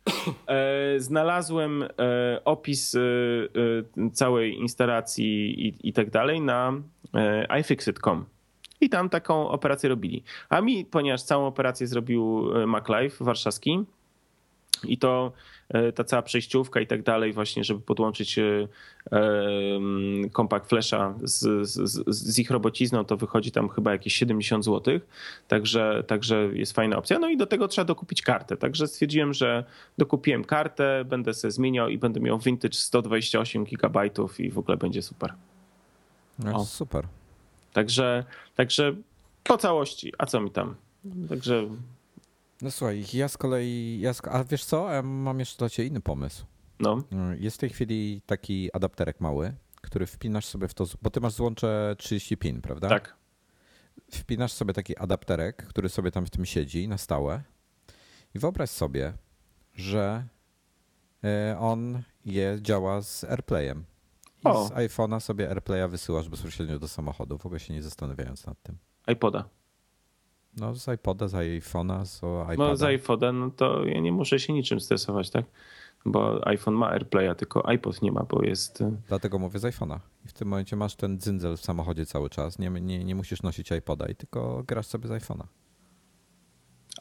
[0.47, 1.87] e, znalazłem e,
[2.45, 6.73] opis e, e, całej instalacji i, i tak dalej na
[7.13, 8.25] e, iFixit.com.
[8.81, 10.23] I tam taką operację robili.
[10.49, 13.85] A mi, ponieważ całą operację zrobił e, MacLife warszawski,
[14.83, 15.31] i to
[15.69, 18.67] e, ta cała przejściówka i tak dalej, właśnie, żeby podłączyć e,
[19.11, 24.99] em, Compact Flasha z, z, z ich robocizną, to wychodzi tam chyba jakieś 70 zł.
[25.47, 27.19] Także, także jest fajna opcja.
[27.19, 28.57] No i do tego trzeba dokupić kartę.
[28.57, 29.63] Także stwierdziłem, że
[29.97, 35.01] dokupiłem kartę, będę sobie zmieniał i będę miał vintage 128 GB i w ogóle będzie
[35.01, 35.33] super.
[36.39, 36.65] No, O.
[36.65, 37.07] super.
[37.73, 38.23] Także,
[38.55, 38.95] także
[39.43, 40.13] po całości.
[40.17, 40.75] A co mi tam?
[41.29, 41.67] Także
[42.61, 45.89] No słuchaj, ja z kolei, ja z, a wiesz co, ja mam jeszcze dla ciebie
[45.89, 46.45] inny pomysł.
[47.11, 51.19] no, Jest w tej chwili taki adapterek mały, który wpinasz sobie w to, bo ty
[51.21, 52.89] masz złącze 30 pin, prawda?
[52.89, 53.15] tak.
[54.11, 57.43] Wpinasz sobie taki adapterek, który sobie tam w tym siedzi na stałe
[58.35, 59.13] i wyobraź sobie,
[59.73, 60.27] że
[61.23, 63.85] e, on je, działa z AirPlayem.
[64.45, 64.67] I O.
[64.67, 68.77] z iPhone'a sobie AirPlaya wysyłasz bezpośrednio do samochodu, w ogóle się nie zastanawiając nad tym.
[69.07, 69.49] iPoda.
[70.57, 72.55] No z iPoda, z iPhone'a, z iPada.
[72.57, 75.45] No z iPhone'a, no to ja nie muszę się niczym stresować, tak?
[76.05, 78.81] Bo iPhone ma AirPlaya, tylko iPod nie ma, bo jest...
[78.81, 79.99] y, Dlatego mówię z iPhone'a.
[80.25, 82.59] I w tym momencie masz ten dzyndzel w samochodzie cały czas.
[82.59, 85.43] Nie, nie, nie musisz nosić iPoda i tylko grasz sobie z iPhone'a.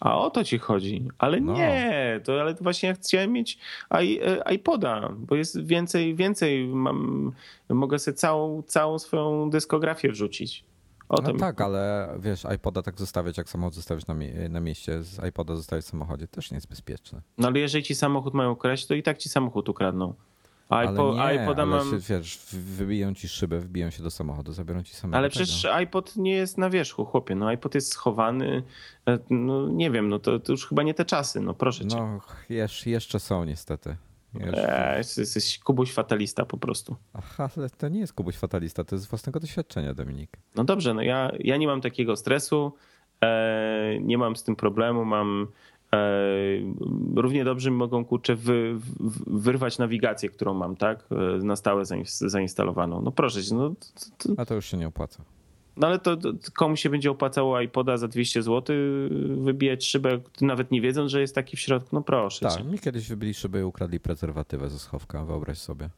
[0.01, 1.09] A o to ci chodzi.
[1.19, 1.53] Ale No.
[1.53, 3.59] nie, to ale to właśnie ja chciałem mieć
[4.03, 7.33] i, e, iPoda, bo jest więcej, więcej mam,
[7.69, 10.65] mogę sobie całą, całą swoją dyskografię wrzucić.
[11.09, 11.39] O No tym.
[11.39, 15.57] tak, ale wiesz, iPoda tak zostawiać, jak samochód zostawić na, mie- na mieście, z iPoda
[15.57, 17.21] zostawić w samochodzie, też nie jest bezpieczne.
[17.39, 20.15] No ale jeżeli ci samochód mają ukraść, to i tak ci samochód ukradną.
[20.69, 21.91] A Ale iPo, nie, iPoda ale mam...
[21.91, 25.17] się, wiesz, wybiją ci szybę, wbiją się do samochodu, zabiorą ci samochód.
[25.19, 27.35] Ale przecież iPod nie jest na wierzchu, chłopie.
[27.35, 28.63] No iPod jest schowany.
[29.09, 31.97] e, No nie wiem, no to, to już chyba nie te czasy, no proszę cię.
[31.97, 33.97] No, jesz, jeszcze są niestety.
[34.35, 36.97] Eee, jesteś kubuś fatalista po prostu.
[37.13, 40.37] Aha, ale to nie jest Kubuś fatalista, to jest z własnego doświadczenia, Dominik.
[40.57, 42.73] No dobrze, no ja, ja nie mam takiego stresu,
[43.25, 45.47] e, nie mam z tym problemu, mam
[45.95, 45.99] e,
[47.17, 48.77] równie dobrze mogą kurczę wy,
[49.27, 51.07] wyrwać nawigację, którą mam, tak?
[51.41, 53.03] E, Na stałe zains- zainstalowaną.
[53.03, 53.75] No proszę cię, no, to,
[54.35, 55.25] to, A to już się nie opłaca.
[55.79, 58.77] No ale to, to komu się będzie opłacało iPoda za 200 zł
[59.37, 61.89] wybijać szybę, nawet nie wiedząc, że jest taki w środku?
[61.93, 62.65] No proszę Tak, cię.
[62.65, 65.91] mi kiedyś wybili szyby i ukradli prezerwatywę ze schowka, wyobraź sobie.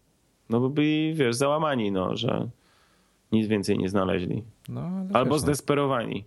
[0.51, 2.49] No bo byli, wiesz, załamani, no, że
[3.33, 4.43] nic więcej nie znaleźli.
[4.69, 4.81] No,
[5.13, 6.25] Albo wiesz, no, zdesperowani.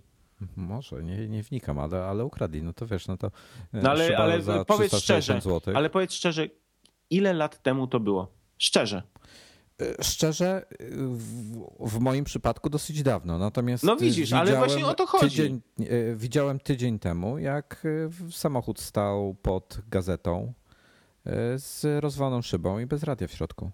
[0.58, 3.28] Może, nie, nie wnikam, ale, ale ukradli, no to wiesz, no to
[3.74, 6.48] e, No ale, ale powiedz 360 szczerze, ale powiedz szczerze,
[7.10, 8.28] ile lat temu to było?
[8.58, 9.04] Szczerze.
[9.82, 14.94] E, Szczerze, w, w moim przypadku dosyć dawno, natomiast No widzisz, ale widziałem właśnie o
[14.94, 15.30] to chodzi.
[15.30, 15.62] Tydzień,
[16.16, 17.84] widziałem tydzień temu, jak
[18.32, 20.54] samochód stał pod gazetą
[21.56, 23.72] z rozwaloną szybą i bez radia w środku.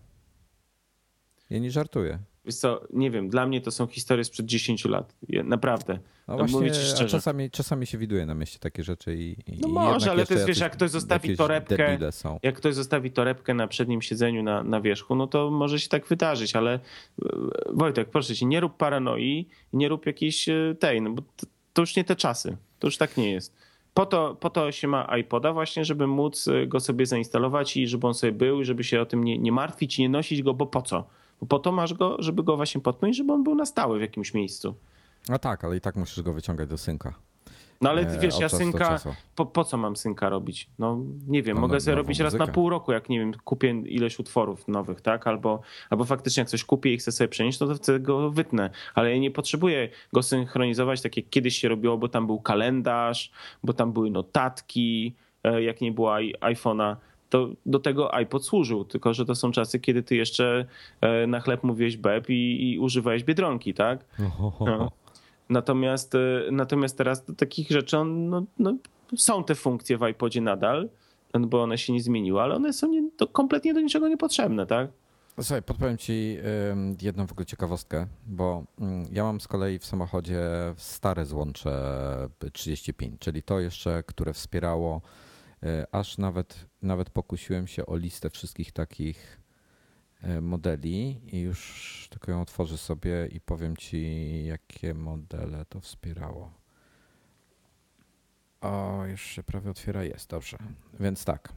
[1.49, 2.19] Ja nie żartuję.
[2.49, 5.15] Wiesz co, nie wiem, dla mnie to są historie sprzed 10 lat.
[5.43, 5.99] Naprawdę.
[6.27, 9.67] No No, właśnie, a czasami, czasami się widuje na mieście takie rzeczy i, i No
[9.67, 11.97] i może, ale to jest, wiesz, jak ktoś zostawi torebkę.
[12.43, 16.07] Jak ktoś zostawi torebkę na przednim siedzeniu na, na wierzchu, no to może się tak
[16.07, 16.79] wydarzyć, ale e,
[17.73, 21.81] Wojtek, proszę cię, nie rób paranoi, nie rób jakiejś e, tej, no bo to, to
[21.81, 22.57] już nie te czasy.
[22.79, 23.55] To już tak nie jest.
[23.93, 27.87] Po to, po to się ma iPoda właśnie, żeby móc e, go sobie zainstalować i
[27.87, 30.53] żeby on sobie był i żeby się o tym nie, nie martwić, nie nosić go,
[30.53, 31.07] bo po co?
[31.41, 34.01] Bo po to masz go, żeby go właśnie potknąć, żeby on był na stałe w
[34.01, 34.75] jakimś miejscu.
[35.29, 37.13] No tak, ale i tak musisz go wyciągać do synka.
[37.81, 38.99] No ale E, wiesz, ja synka,
[39.35, 40.69] po, po co mam synka robić?
[40.79, 42.53] No nie wiem, No, mogę no, sobie nową robić raz na muzykę.
[42.53, 45.27] pół roku, jak nie wiem, kupię ileś utworów nowych, tak?
[45.27, 48.69] Albo, albo faktycznie jak coś kupię i chcę sobie przenieść, no to wtedy go wytnę.
[48.95, 53.31] Ale ja nie potrzebuję go synchronizować tak jak kiedyś się robiło, bo tam był kalendarz,
[53.63, 56.95] bo tam były notatki, e, jak nie było iPhone'a.
[57.29, 60.65] To do tego iPod służył, tylko że to są czasy, kiedy ty jeszcze
[61.01, 64.05] e, na chleb mówiłeś beb i, i używałeś biedronki, tak?
[64.59, 64.91] No.
[65.49, 66.19] Natomiast, e,
[66.51, 68.73] natomiast teraz do takich rzeczy on, no, no,
[69.15, 70.89] są te funkcje w iPodzie nadal,
[71.33, 74.89] no, bo one się nie zmieniły, ale one są nie, kompletnie do niczego niepotrzebne, tak?
[75.41, 76.37] Słuchaj, podpowiem ci
[77.01, 80.41] jedną w ogóle ciekawostkę, bo mm, ja mam z kolei w samochodzie
[80.77, 81.71] stare złącze
[82.53, 85.01] 35, czyli to jeszcze, które wspierało,
[85.91, 89.41] aż nawet, nawet pokusiłem się o listę wszystkich takich
[90.23, 96.53] y, modeli i już tylko ją otworzę sobie i powiem ci, jakie modele to wspierało.
[98.61, 100.57] O, już się prawie otwiera, jest, dobrze.
[100.99, 101.53] Więc tak.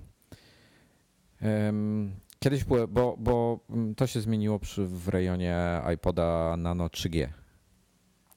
[2.39, 7.29] Kiedyś było, bo, bo mm, to się zmieniło przy, w rejonie iPoda Nano 3G.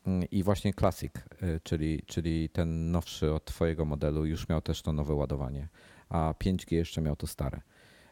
[0.07, 1.11] Mm, I właśnie Classic,
[1.43, 5.67] y, czyli, czyli ten nowszy od Twojego modelu, już miał też to nowe ładowanie,
[6.09, 7.61] a 5G jeszcze miał to stare.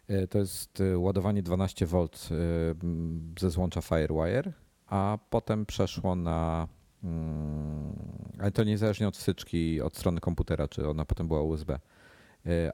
[0.09, 2.35] Y, To jest y, ładowanie 12V y,
[2.83, 4.53] mm, ze złącza Firewire,
[4.87, 6.67] a potem przeszło na.
[7.03, 7.93] mm,
[8.39, 11.79] Ale to niezależnie od wtyczki, od strony komputera, czy ona potem była USB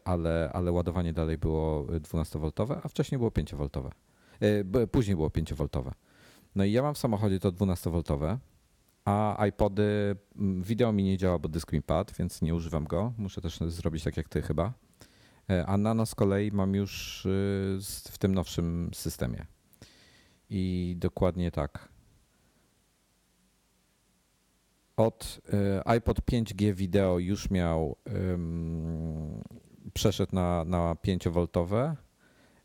[0.05, 3.89] ale, ale ładowanie dalej było 12V, a wcześniej było 5V.
[4.43, 5.91] Y, b- Później było 5V.
[6.55, 8.37] No i ja mam w samochodzie to 12V,
[9.09, 13.13] a iPody, mm, wideo mi nie działa, bo dysk mi padł, więc nie używam go.
[13.17, 14.73] Muszę też zrobić tak jak ty chyba.
[15.51, 17.79] Y, A Nano z kolei mam już y,
[18.11, 19.45] w tym nowszym systemie.
[20.49, 21.89] I dokładnie tak.
[24.97, 27.95] Od y, iPod 5G wideo już miał
[28.33, 29.41] ym,
[29.93, 31.95] przeszedł na, na 5V.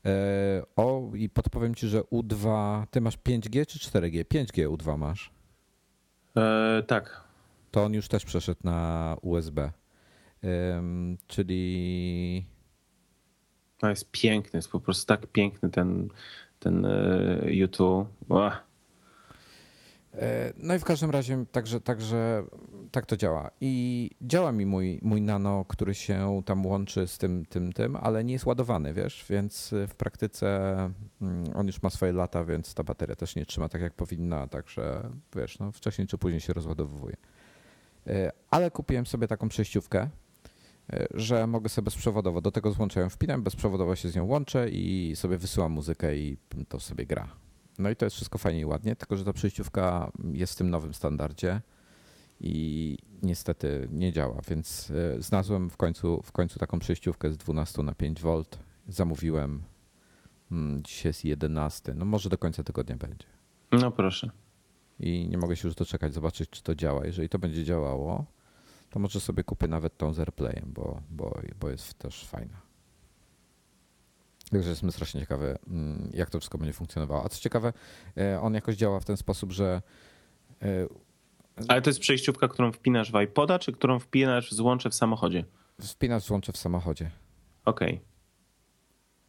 [0.06, 2.86] E, o, i podpowiem ci, że U2.
[2.90, 4.24] Ty masz 5G czy 4G?
[4.24, 5.34] 5G U2 masz.
[6.36, 7.20] E, tak.
[7.70, 9.72] To on już też przeszedł na USB.
[11.26, 12.46] Czyli.
[13.82, 16.08] No jest piękny, jest po prostu tak piękny ten,
[16.58, 18.08] ten e, YouTube.
[20.14, 22.44] E, No i w każdym razie także, także
[22.94, 23.50] tak to działa.
[23.60, 28.24] I działa mi mój, mój nano, który się tam łączy z tym, tym, tym, ale
[28.24, 30.76] nie jest ładowany, wiesz, więc w praktyce
[31.22, 34.46] mm, on już ma swoje lata, więc ta bateria też nie trzyma tak jak powinna,
[34.46, 37.16] także wiesz, no wcześniej czy później się rozładowuje.
[38.06, 40.08] E, Ale kupiłem sobie taką przejściówkę,
[40.92, 44.68] e, że mogę sobie bezprzewodowo, do tego złącza ją wpinam, bezprzewodowo się z nią łączę
[44.70, 46.36] i sobie wysyłam muzykę i
[46.68, 47.28] to sobie gra.
[47.78, 50.70] No i to jest wszystko fajnie i ładnie, tylko że ta przejściówka jest w tym
[50.70, 51.60] nowym standardzie
[52.46, 57.82] i niestety nie działa, więc e, znalazłem w końcu, w końcu taką przejściówkę z 12
[57.82, 58.42] na 5 V.
[58.88, 59.62] Zamówiłem.
[60.52, 61.94] Mm, Dzisiaj jest 11.
[61.94, 63.26] No może do końca tygodnia będzie.
[63.72, 64.30] No proszę.
[65.00, 67.06] I nie mogę się już doczekać, zobaczyć, czy to działa.
[67.06, 68.24] Jeżeli to będzie działało,
[68.90, 72.60] to może sobie kupię nawet tą z AirPlayem, bo, bo, bo jest też fajna.
[74.50, 77.24] Także jestem strasznie ciekawy, mm, jak to wszystko będzie funkcjonowało.
[77.24, 77.72] A co ciekawe,
[78.16, 79.82] e, on jakoś działa w ten sposób, że
[80.62, 80.86] e,
[81.68, 85.44] Ale to jest przejściówka, którą wpinasz w iPoda, czy którą wpinasz w złącze w samochodzie?
[85.80, 87.10] wpinasz złącze w samochodzie.
[87.64, 88.00] Okej.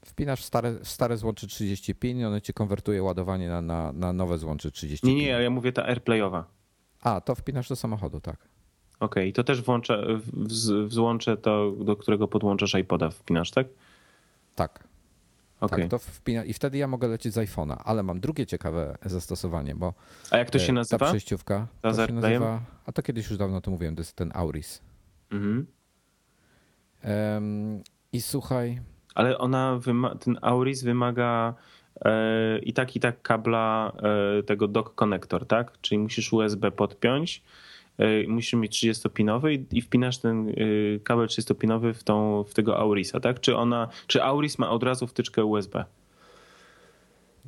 [0.06, 3.92] Wpinasz w stare, w stare złącze 30 pin i one ci konwertuje ładowanie na, na,
[3.92, 6.46] na nowe złącze 30 Nie, nie, ja mówię ta AirPlayowa.
[7.02, 8.38] A, to wpinasz do samochodu, tak.
[9.00, 10.48] Okej, to też włączę, w,
[10.88, 13.68] w złącze to, do którego podłączasz iPoda wpinasz, tak?
[14.56, 14.88] Tak.
[15.60, 15.82] Okej.
[15.82, 19.76] Tak, to wpina i wtedy ja mogę lecieć z iPhone'a, ale mam drugie ciekawe zastosowanie,
[19.76, 19.94] bo
[20.32, 21.06] A jak to e, się ta nazywa?
[21.06, 24.14] przejściówka, Ta to z się nazywa, a to kiedyś już dawno to mówiłem, to jest
[24.16, 24.82] ten Auris.
[25.32, 25.68] Mhm.
[27.02, 28.82] Em, I słuchaj,
[29.16, 31.54] Ale ona, wyma- ten Auris wymaga
[32.06, 33.92] e, i tak, i tak kabla
[34.40, 35.82] e, tego dock connector, tak?
[35.82, 37.65] Czyli musisz USB podpiąć, e,
[38.28, 40.54] musisz mieć 30-pinowy i, i wpinasz ten e,
[41.04, 43.40] kabel 30-pinowy w, tą, w tego Aurisa, tak?
[43.40, 45.86] Czy ona, czy Auris ma od razu wtyczkę USB?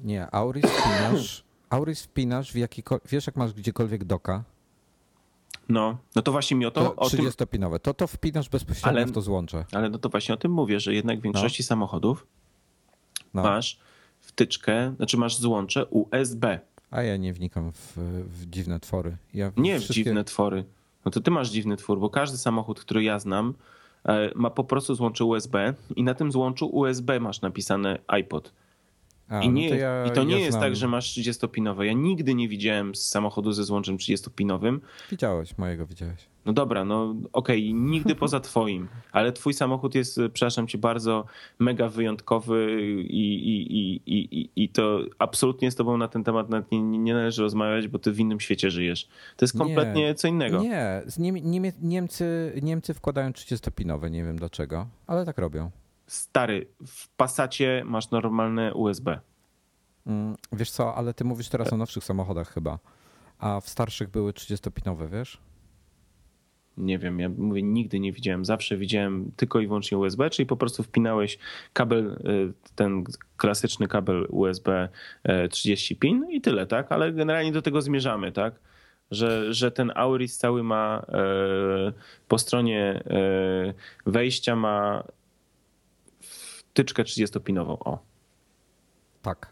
[0.04, 4.44] nie, Auris wpinasz, Auris wpinasz w jakikolwiek, wiesz jak masz gdziekolwiek doka,
[5.70, 8.90] No, no to właśnie mi o to, to o tym, 30-pinowe, to to wpinasz bezpośrednio
[9.02, 9.66] Ale- w to złącze.
[9.72, 12.28] ale no to właśnie o tym mówię, że jednak w większości samochodów
[13.34, 13.44] No.
[13.44, 13.80] masz
[14.20, 16.60] wtyczkę, znaczy masz złącze USB.
[16.92, 17.94] A ja nie wnikam w,
[18.28, 19.18] w dziwne twory.
[19.34, 20.64] Ja Nie w wszystkie- dziwne twory.
[21.06, 23.54] No to ty masz dziwny twór, bo każdy samochód, który ja znam,
[24.06, 28.54] e, ma po prostu złącze USB i na tym złączu USB masz napisane iPod.
[29.30, 31.12] A, I, no nie, to ja, I to nie ja jest znam- tak, że masz
[31.18, 31.82] 30-pinowe.
[31.82, 34.80] Ja nigdy nie widziałem samochodu ze złączem 30-pinowym.
[35.12, 36.28] Widziałeś, mojego widziałeś.
[36.46, 41.26] No dobra, no okej, nigdy poza twoim, ale twój samochód jest, e, przepraszam cię, bardzo
[41.60, 46.72] mega wyjątkowy i, i, i, i, i- to absolutnie z tobą na ten temat nawet
[46.72, 49.08] nie, nie należy rozmawiać, bo ty w innym świecie żyjesz.
[49.38, 49.60] To jest Nie.
[49.60, 50.60] kompletnie co innego.
[50.62, 51.02] Nie,
[51.44, 55.72] Niemie, Niemcy, Niemcy wkładają 30-pinowe, nie wiem dlaczego, ale tak robią.
[56.08, 59.20] Stary, w Passacie masz normalne USB.
[60.08, 62.80] Mm, Wiesz co, ale ty mówisz teraz o nowszych samochodach chyba,
[63.40, 65.38] a w starszych były 30-pinowe, wiesz?
[66.78, 68.46] Nie wiem, ja mówię, nigdy nie widziałem.
[68.46, 71.38] Zawsze widziałem tylko i wyłącznie USB, czyli po prostu wpinałeś
[71.74, 73.04] kabel, y, ten
[73.38, 74.90] klasyczny kabel USB
[75.46, 76.92] y, 30 pin i tyle, tak?
[76.92, 78.54] Ale generalnie do tego zmierzamy, tak?
[79.12, 81.06] Że, że ten Auris cały ma
[81.90, 81.94] y,
[82.28, 83.04] po stronie
[84.08, 85.04] y, wejścia ma
[86.78, 87.78] wtyczkę 30-pinową.
[87.80, 88.00] O.
[89.22, 89.52] Tak.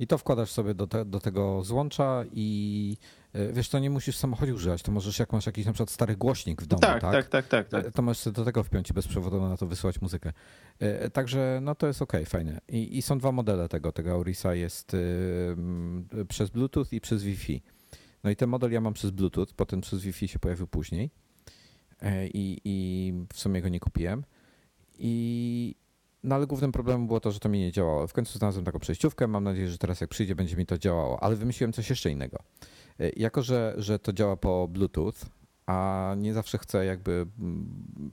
[0.00, 2.96] I to wkładasz sobie do, te, do tego złącza i
[3.36, 5.90] y, wiesz, to nie musisz w samochodzie używać, to możesz jak masz jakiś na przykład
[5.90, 7.12] stary głośnik w domu, Tak, tak?
[7.12, 7.92] tak, tak, tak, tak.
[7.92, 10.32] To możesz sobie do tego wpiąć i bezprzewodowo na to wysyłać muzykę.
[10.78, 12.60] E, Także no to jest ok, fajne.
[12.68, 13.92] I, I są dwa modele tego.
[13.92, 14.98] Tego Aurisa jest y,
[15.52, 17.62] mm, przez Bluetooth i przez Wi-Fi.
[18.24, 21.10] No i ten model ja mam przez Bluetooth, potem przez Wi-Fi się pojawił później.
[22.02, 24.24] E, I, i w sumie go nie kupiłem.
[24.98, 25.74] I
[26.24, 28.06] no ale głównym problemem było to, że to mi nie działało.
[28.06, 29.26] W końcu znalazłem taką przejściówkę.
[29.26, 31.22] Mam nadzieję, że teraz jak przyjdzie, będzie mi to działało.
[31.22, 32.38] Ale wymyśliłem coś jeszcze innego.
[33.00, 35.12] E, Jako, że, że to działa po Bluetooth,
[35.66, 37.26] a nie zawsze chcę jakby.
[37.40, 38.10] mm,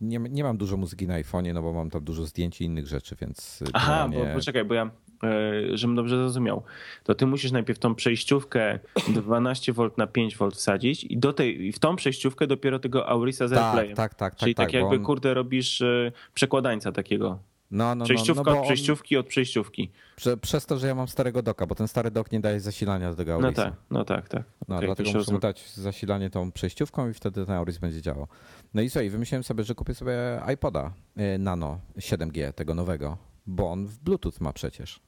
[0.00, 2.86] Nie, nie mam dużo muzyki na iPhone'ie, no bo mam tam dużo zdjęć i innych
[2.86, 3.62] rzeczy, więc.
[3.72, 4.90] Aha, bo poczekaj, bo ja,
[5.24, 6.62] e, żebym dobrze zrozumiał,
[7.04, 8.78] to ty musisz najpierw tą przejściówkę
[9.16, 13.50] 12V na 5V wsadzić i do tej, i w tą przejściówkę dopiero tego Aurisa z
[13.50, 13.96] Tak, AirPlayem.
[13.96, 17.38] tak, tak, Czyli tak, tak, tak, jakby, on- kurde, robisz e, przekładańca takiego.
[17.70, 19.90] No, no, Przejściówka no, no, bo od on- przejściówki od przejściówki.
[20.16, 23.10] Prze, przez to, że ja mam starego doka, bo ten stary dok nie daje zasilania
[23.10, 23.64] do tego No Aurisa.
[23.64, 24.42] tak, no tak, tak.
[24.68, 28.26] No, Okej, to dlatego muszę dać zasilanie tą przejściówką i wtedy ten Auris będzie działał.
[28.74, 30.12] No i co, i wymyśliłem sobie, że kupię sobie
[30.54, 35.00] iPoda e, Nano 7G, tego nowego, bo on w Bluetooth ma przecież.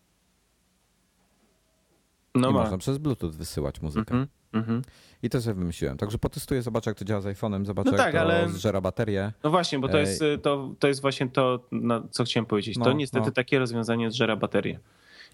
[2.35, 2.61] No I ma.
[2.63, 4.15] można przez Bluetooth wysyłać muzykę.
[4.15, 4.83] Mhm, mhm.
[5.23, 5.97] I to sobie wymyśliłem.
[5.97, 8.81] Także potestuję, zobaczę jak to działa z iPhone'em, zobaczę No jak tak, to ale- zżera
[8.81, 9.33] baterię.
[9.45, 12.79] No właśnie, bo to jest, e, to, to jest właśnie to, na co chciałem powiedzieć.
[12.79, 13.33] No, to niestety no.
[13.33, 14.79] takie rozwiązanie zżera baterię.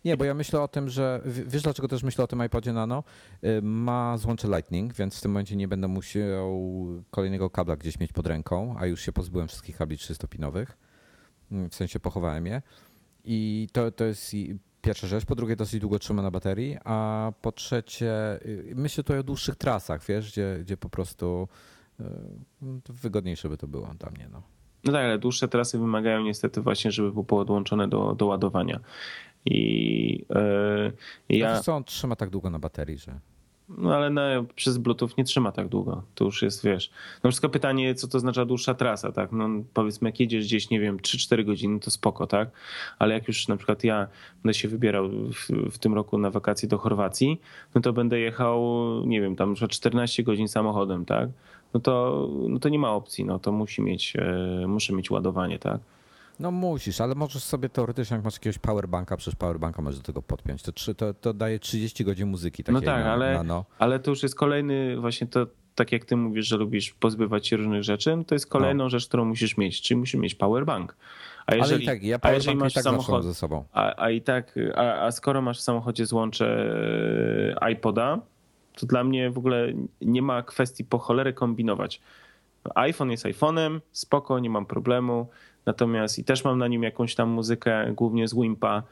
[0.04, 3.04] Nie, bo ja myślę o tym, że wiesz dlaczego też myślę o tym iPodzie Nano?
[3.44, 8.12] Y, Ma złącze Lightning, więc w tym momencie nie będę musiał kolejnego kabla gdzieś mieć
[8.12, 10.66] pod ręką, a już się pozbyłem wszystkich kabli 300-pinowych.
[11.52, 12.62] Mm, W sensie pochowałem je.
[13.24, 14.34] I to, to jest
[14.88, 15.24] pierwsza rzecz.
[15.24, 19.56] Po drugie, dosyć długo trzyma na baterii, a po trzecie, y, myślę tutaj o dłuższych
[19.56, 21.48] trasach, wiesz, gdzie, gdzie po prostu
[22.00, 22.04] y,
[22.62, 24.28] no, wygodniejsze by to było dla mnie.
[24.32, 24.42] No.
[24.84, 28.80] No tak, ale dłuższe trasy wymagają niestety właśnie, żeby było podłączone do, do ładowania.
[29.44, 30.24] I
[31.28, 31.54] yy, ja...
[31.54, 33.20] No co, on trzyma tak długo na baterii, że...
[33.68, 36.02] No ale na, przez Bluetooth nie trzyma tak długo.
[36.14, 36.90] To już jest, wiesz.
[37.24, 39.32] No wszystko pytanie, co to znaczy dłuższa trasa, tak?
[39.32, 42.50] No powiedzmy, jak jedziesz gdzieś, nie wiem, 3-4 godziny, to spoko, tak?
[42.98, 44.08] Ale jak już na przykład ja
[44.42, 47.40] będę się wybierał w, w, tym roku na wakacje do Chorwacji,
[47.74, 48.62] no to będę jechał,
[49.06, 51.28] nie wiem, tam 14 godzin samochodem, tak?
[51.74, 55.58] No to, no to nie ma opcji, no to musi mieć, e, muszę mieć ładowanie,
[55.58, 55.80] tak?
[56.40, 60.22] No musisz, ale możesz sobie teoretycznie, jak masz jakiegoś powerbanka, przecież powerbanka możesz do tego
[60.22, 60.62] podpiąć.
[60.62, 62.64] To, to, to daje 30 godzin muzyki.
[62.68, 63.64] No tak, na, ale, na no.
[63.78, 67.56] ale to już jest kolejny właśnie to, tak jak ty mówisz, że lubisz pozbywać się
[67.56, 68.90] różnych rzeczy, no to jest kolejną no.
[68.90, 70.96] rzecz, którą musisz mieć, czyli musisz mieć powerbank.
[71.46, 73.64] A jeżeli, ale i tak, ja a jeżeli masz tak samochód, ze sobą.
[73.72, 76.74] A, a i tak, a, a skoro masz w samochodzie złącze
[77.60, 78.20] e, iPoda,
[78.80, 82.00] to dla mnie w ogóle nie ma kwestii po cholerę kombinować.
[82.74, 85.28] iPhone jest iPhone'em, spoko, nie mam problemu.
[85.68, 88.82] Natomiast i też mam na nim jakąś tam muzykę, głównie z Wimpa.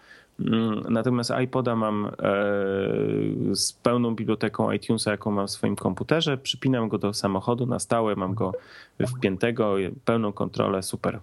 [0.40, 2.10] Mm, natomiast iPoda mam e,
[3.54, 6.38] z pełną biblioteką iTunesa, jaką mam w swoim komputerze.
[6.38, 8.52] Przypinam go do samochodu na stałe, mam go
[9.16, 9.74] wpiętego,
[10.04, 11.20] pełną kontrolę, super.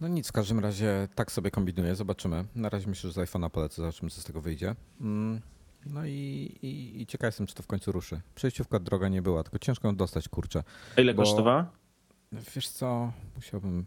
[0.00, 2.44] No nic, w każdym razie tak sobie kombinuję, zobaczymy.
[2.54, 4.74] Na razie myślę, że z iPhone'a polecę, zobaczymy co z tego wyjdzie.
[5.00, 5.40] Mm,
[5.86, 6.10] no i,
[6.62, 8.20] i, i ciekaw jestem, czy to w końcu ruszy.
[8.34, 10.62] Przejściówka droga nie była, tylko ciężko ją dostać, kurczę.
[10.96, 11.22] A ile bo...
[11.22, 11.66] kosztowała?
[12.32, 13.86] Wiesz co, musiałbym,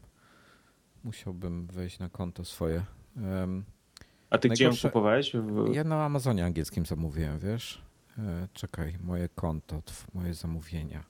[1.04, 2.86] musiałbym wejść na konto swoje.
[3.16, 3.64] Um,
[4.30, 5.34] A ty gdzie ją kupowałeś?
[5.34, 5.74] W...
[5.74, 7.82] Ja na Amazonie angielskim zamówiłem, wiesz?
[8.18, 9.82] E, czekaj, moje konto,
[10.14, 11.04] moje zamówienia.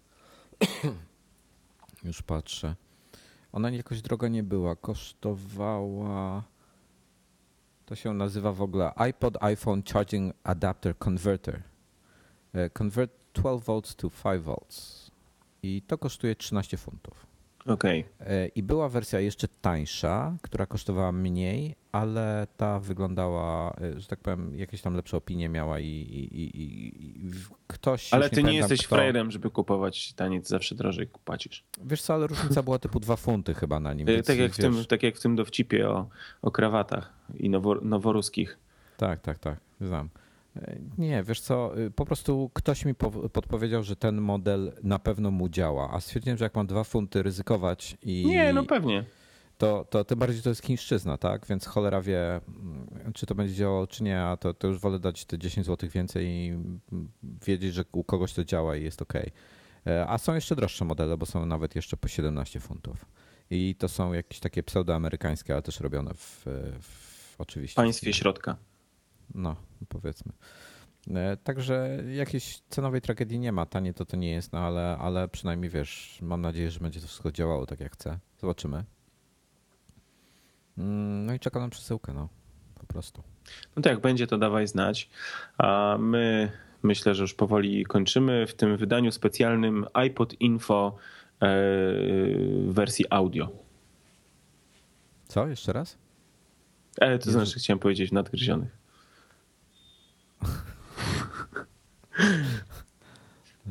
[2.03, 2.75] Już patrzę.
[3.51, 4.75] Ona jakoś droga nie była.
[4.75, 6.43] Kosztowała.
[7.85, 11.61] To się nazywa w ogóle iPod iPhone Charging Adapter Converter.
[12.53, 15.10] E, convert 12 volts to 5 volts
[15.63, 17.31] i to kosztuje 13 funtów.
[17.65, 18.05] Okej.
[18.21, 18.51] Okay.
[18.55, 24.55] I była wersja jeszcze tańsza, która kosztowała mniej, ale ta wyglądała, e, że tak powiem,
[24.55, 27.31] jakieś tam lepsze opinie miała i, i, i, i
[27.67, 28.13] ktoś.
[28.13, 28.95] Ale ty nie, nie jesteś kto...
[28.95, 31.63] frajerem, żeby kupować taniec, zawsze drożej płacisz.
[31.83, 34.07] Wiesz co, ale różnica była typu 2 funty chyba na nim.
[34.25, 36.09] tak, jak w tym, tak jak w tym dowcipie o,
[36.41, 38.57] o krawatach i nowo, noworuskich.
[38.97, 40.09] Tak, tak, tak, znam.
[40.97, 42.95] Nie, wiesz co, y, po prostu ktoś mi
[43.33, 47.23] podpowiedział, że ten model na pewno mu działa, a stwierdziłem, że jak mam dwa funty
[47.23, 48.25] ryzykować i...
[48.25, 49.05] Nie, no pewnie.
[49.57, 51.45] To, to tym bardziej to jest chińszczyzna, tak?
[51.47, 54.99] Więc cholera wie, mm, czy to będzie działało, czy nie, a to, to już wolę
[54.99, 56.79] dać te 10 zł więcej i mm,
[57.45, 59.13] wiedzieć, że u kogoś to działa i jest ok.
[59.87, 63.05] E, a są jeszcze droższe modele, bo są nawet jeszcze po 17 funtów.
[63.49, 66.45] I to są jakieś takie pseudoamerykańskie, ale też robione w,
[66.81, 67.73] w oczywiście.
[67.73, 68.57] W państwie środka.
[69.35, 69.55] No,
[69.89, 70.33] powiedzmy.
[71.09, 73.65] E, także jakiejś cenowej tragedii nie ma.
[73.65, 77.07] Tanie to to nie jest, no ale, ale przynajmniej wiesz, mam nadzieję, że będzie to
[77.07, 78.19] wszystko działało tak jak chcę.
[78.37, 78.83] Zobaczymy.
[80.77, 82.29] Mm, no i czekam na przesyłkę, no.
[82.75, 83.23] Po prostu.
[83.75, 85.09] No to jak będzie, to dawaj znać.
[85.57, 86.51] A my
[86.83, 90.97] myślę, że już powoli kończymy w tym wydaniu specjalnym iPod Info e,
[91.39, 93.49] w wersji audio.
[95.27, 95.47] Co?
[95.47, 95.97] Jeszcze raz?
[96.97, 98.80] E, to znaczy, chciałem powiedzieć nadgryzionych.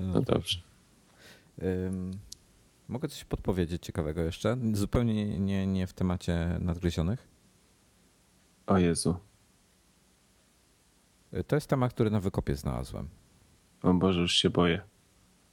[0.01, 0.59] No dobrze.
[1.63, 2.11] Um,
[2.89, 4.57] mogę coś podpowiedzieć ciekawego jeszcze?
[4.73, 7.29] Zupełnie nie, nie, w temacie nadgryzionych.
[8.67, 9.17] O Jezu.
[11.35, 13.09] Y, to jest temat, który na wykopie znalazłem.
[13.83, 14.81] O Boże, już się boję.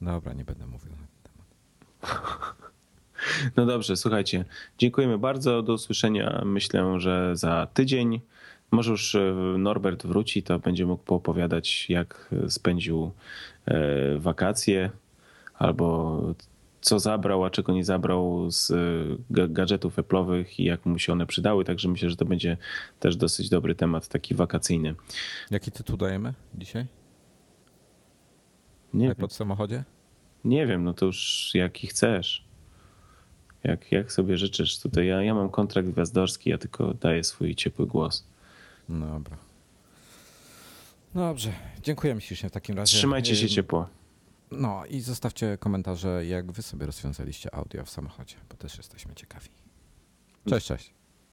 [0.00, 2.58] Dobra, nie będę mówił na ten temat.
[3.56, 4.44] No dobrze, słuchajcie.
[4.78, 5.62] Dziękujemy bardzo.
[5.62, 6.42] Do usłyszenia.
[6.44, 8.20] Myślę, że za tydzień.
[8.70, 13.10] Może już e, Norbert wróci, to będzie mógł poopowiadać, jak spędził e,
[14.18, 14.90] wakacje
[15.54, 16.20] albo
[16.80, 21.26] co zabrał, a czego nie zabrał z e, gadżetów Apple'owych i jak mu się one
[21.26, 21.64] przydały.
[21.64, 22.56] Także myślę, że to będzie
[23.00, 24.94] też dosyć dobry temat, taki wakacyjny.
[25.50, 26.86] Jaki tytuł dajemy dzisiaj?
[28.94, 29.84] Nie pod samochodzie?
[30.44, 32.44] Nie wiem, no to już jaki chcesz.
[33.64, 34.78] Jak, jak sobie życzysz.
[34.78, 38.26] Tutaj ja, ja mam kontrakt gwiazdorski, ja tylko daję swój ciepły głos.
[38.88, 39.47] Dobra.
[41.14, 41.52] Dobrze,
[41.82, 42.96] dziękujemy ślicznie w takim razie.
[42.96, 43.88] Trzymajcie się ciepło.
[44.50, 49.48] No i zostawcie komentarze, jak wy sobie rozwiązaliście audio w samochodzie, bo też jesteśmy ciekawi.
[50.48, 50.94] Cześć, cześć.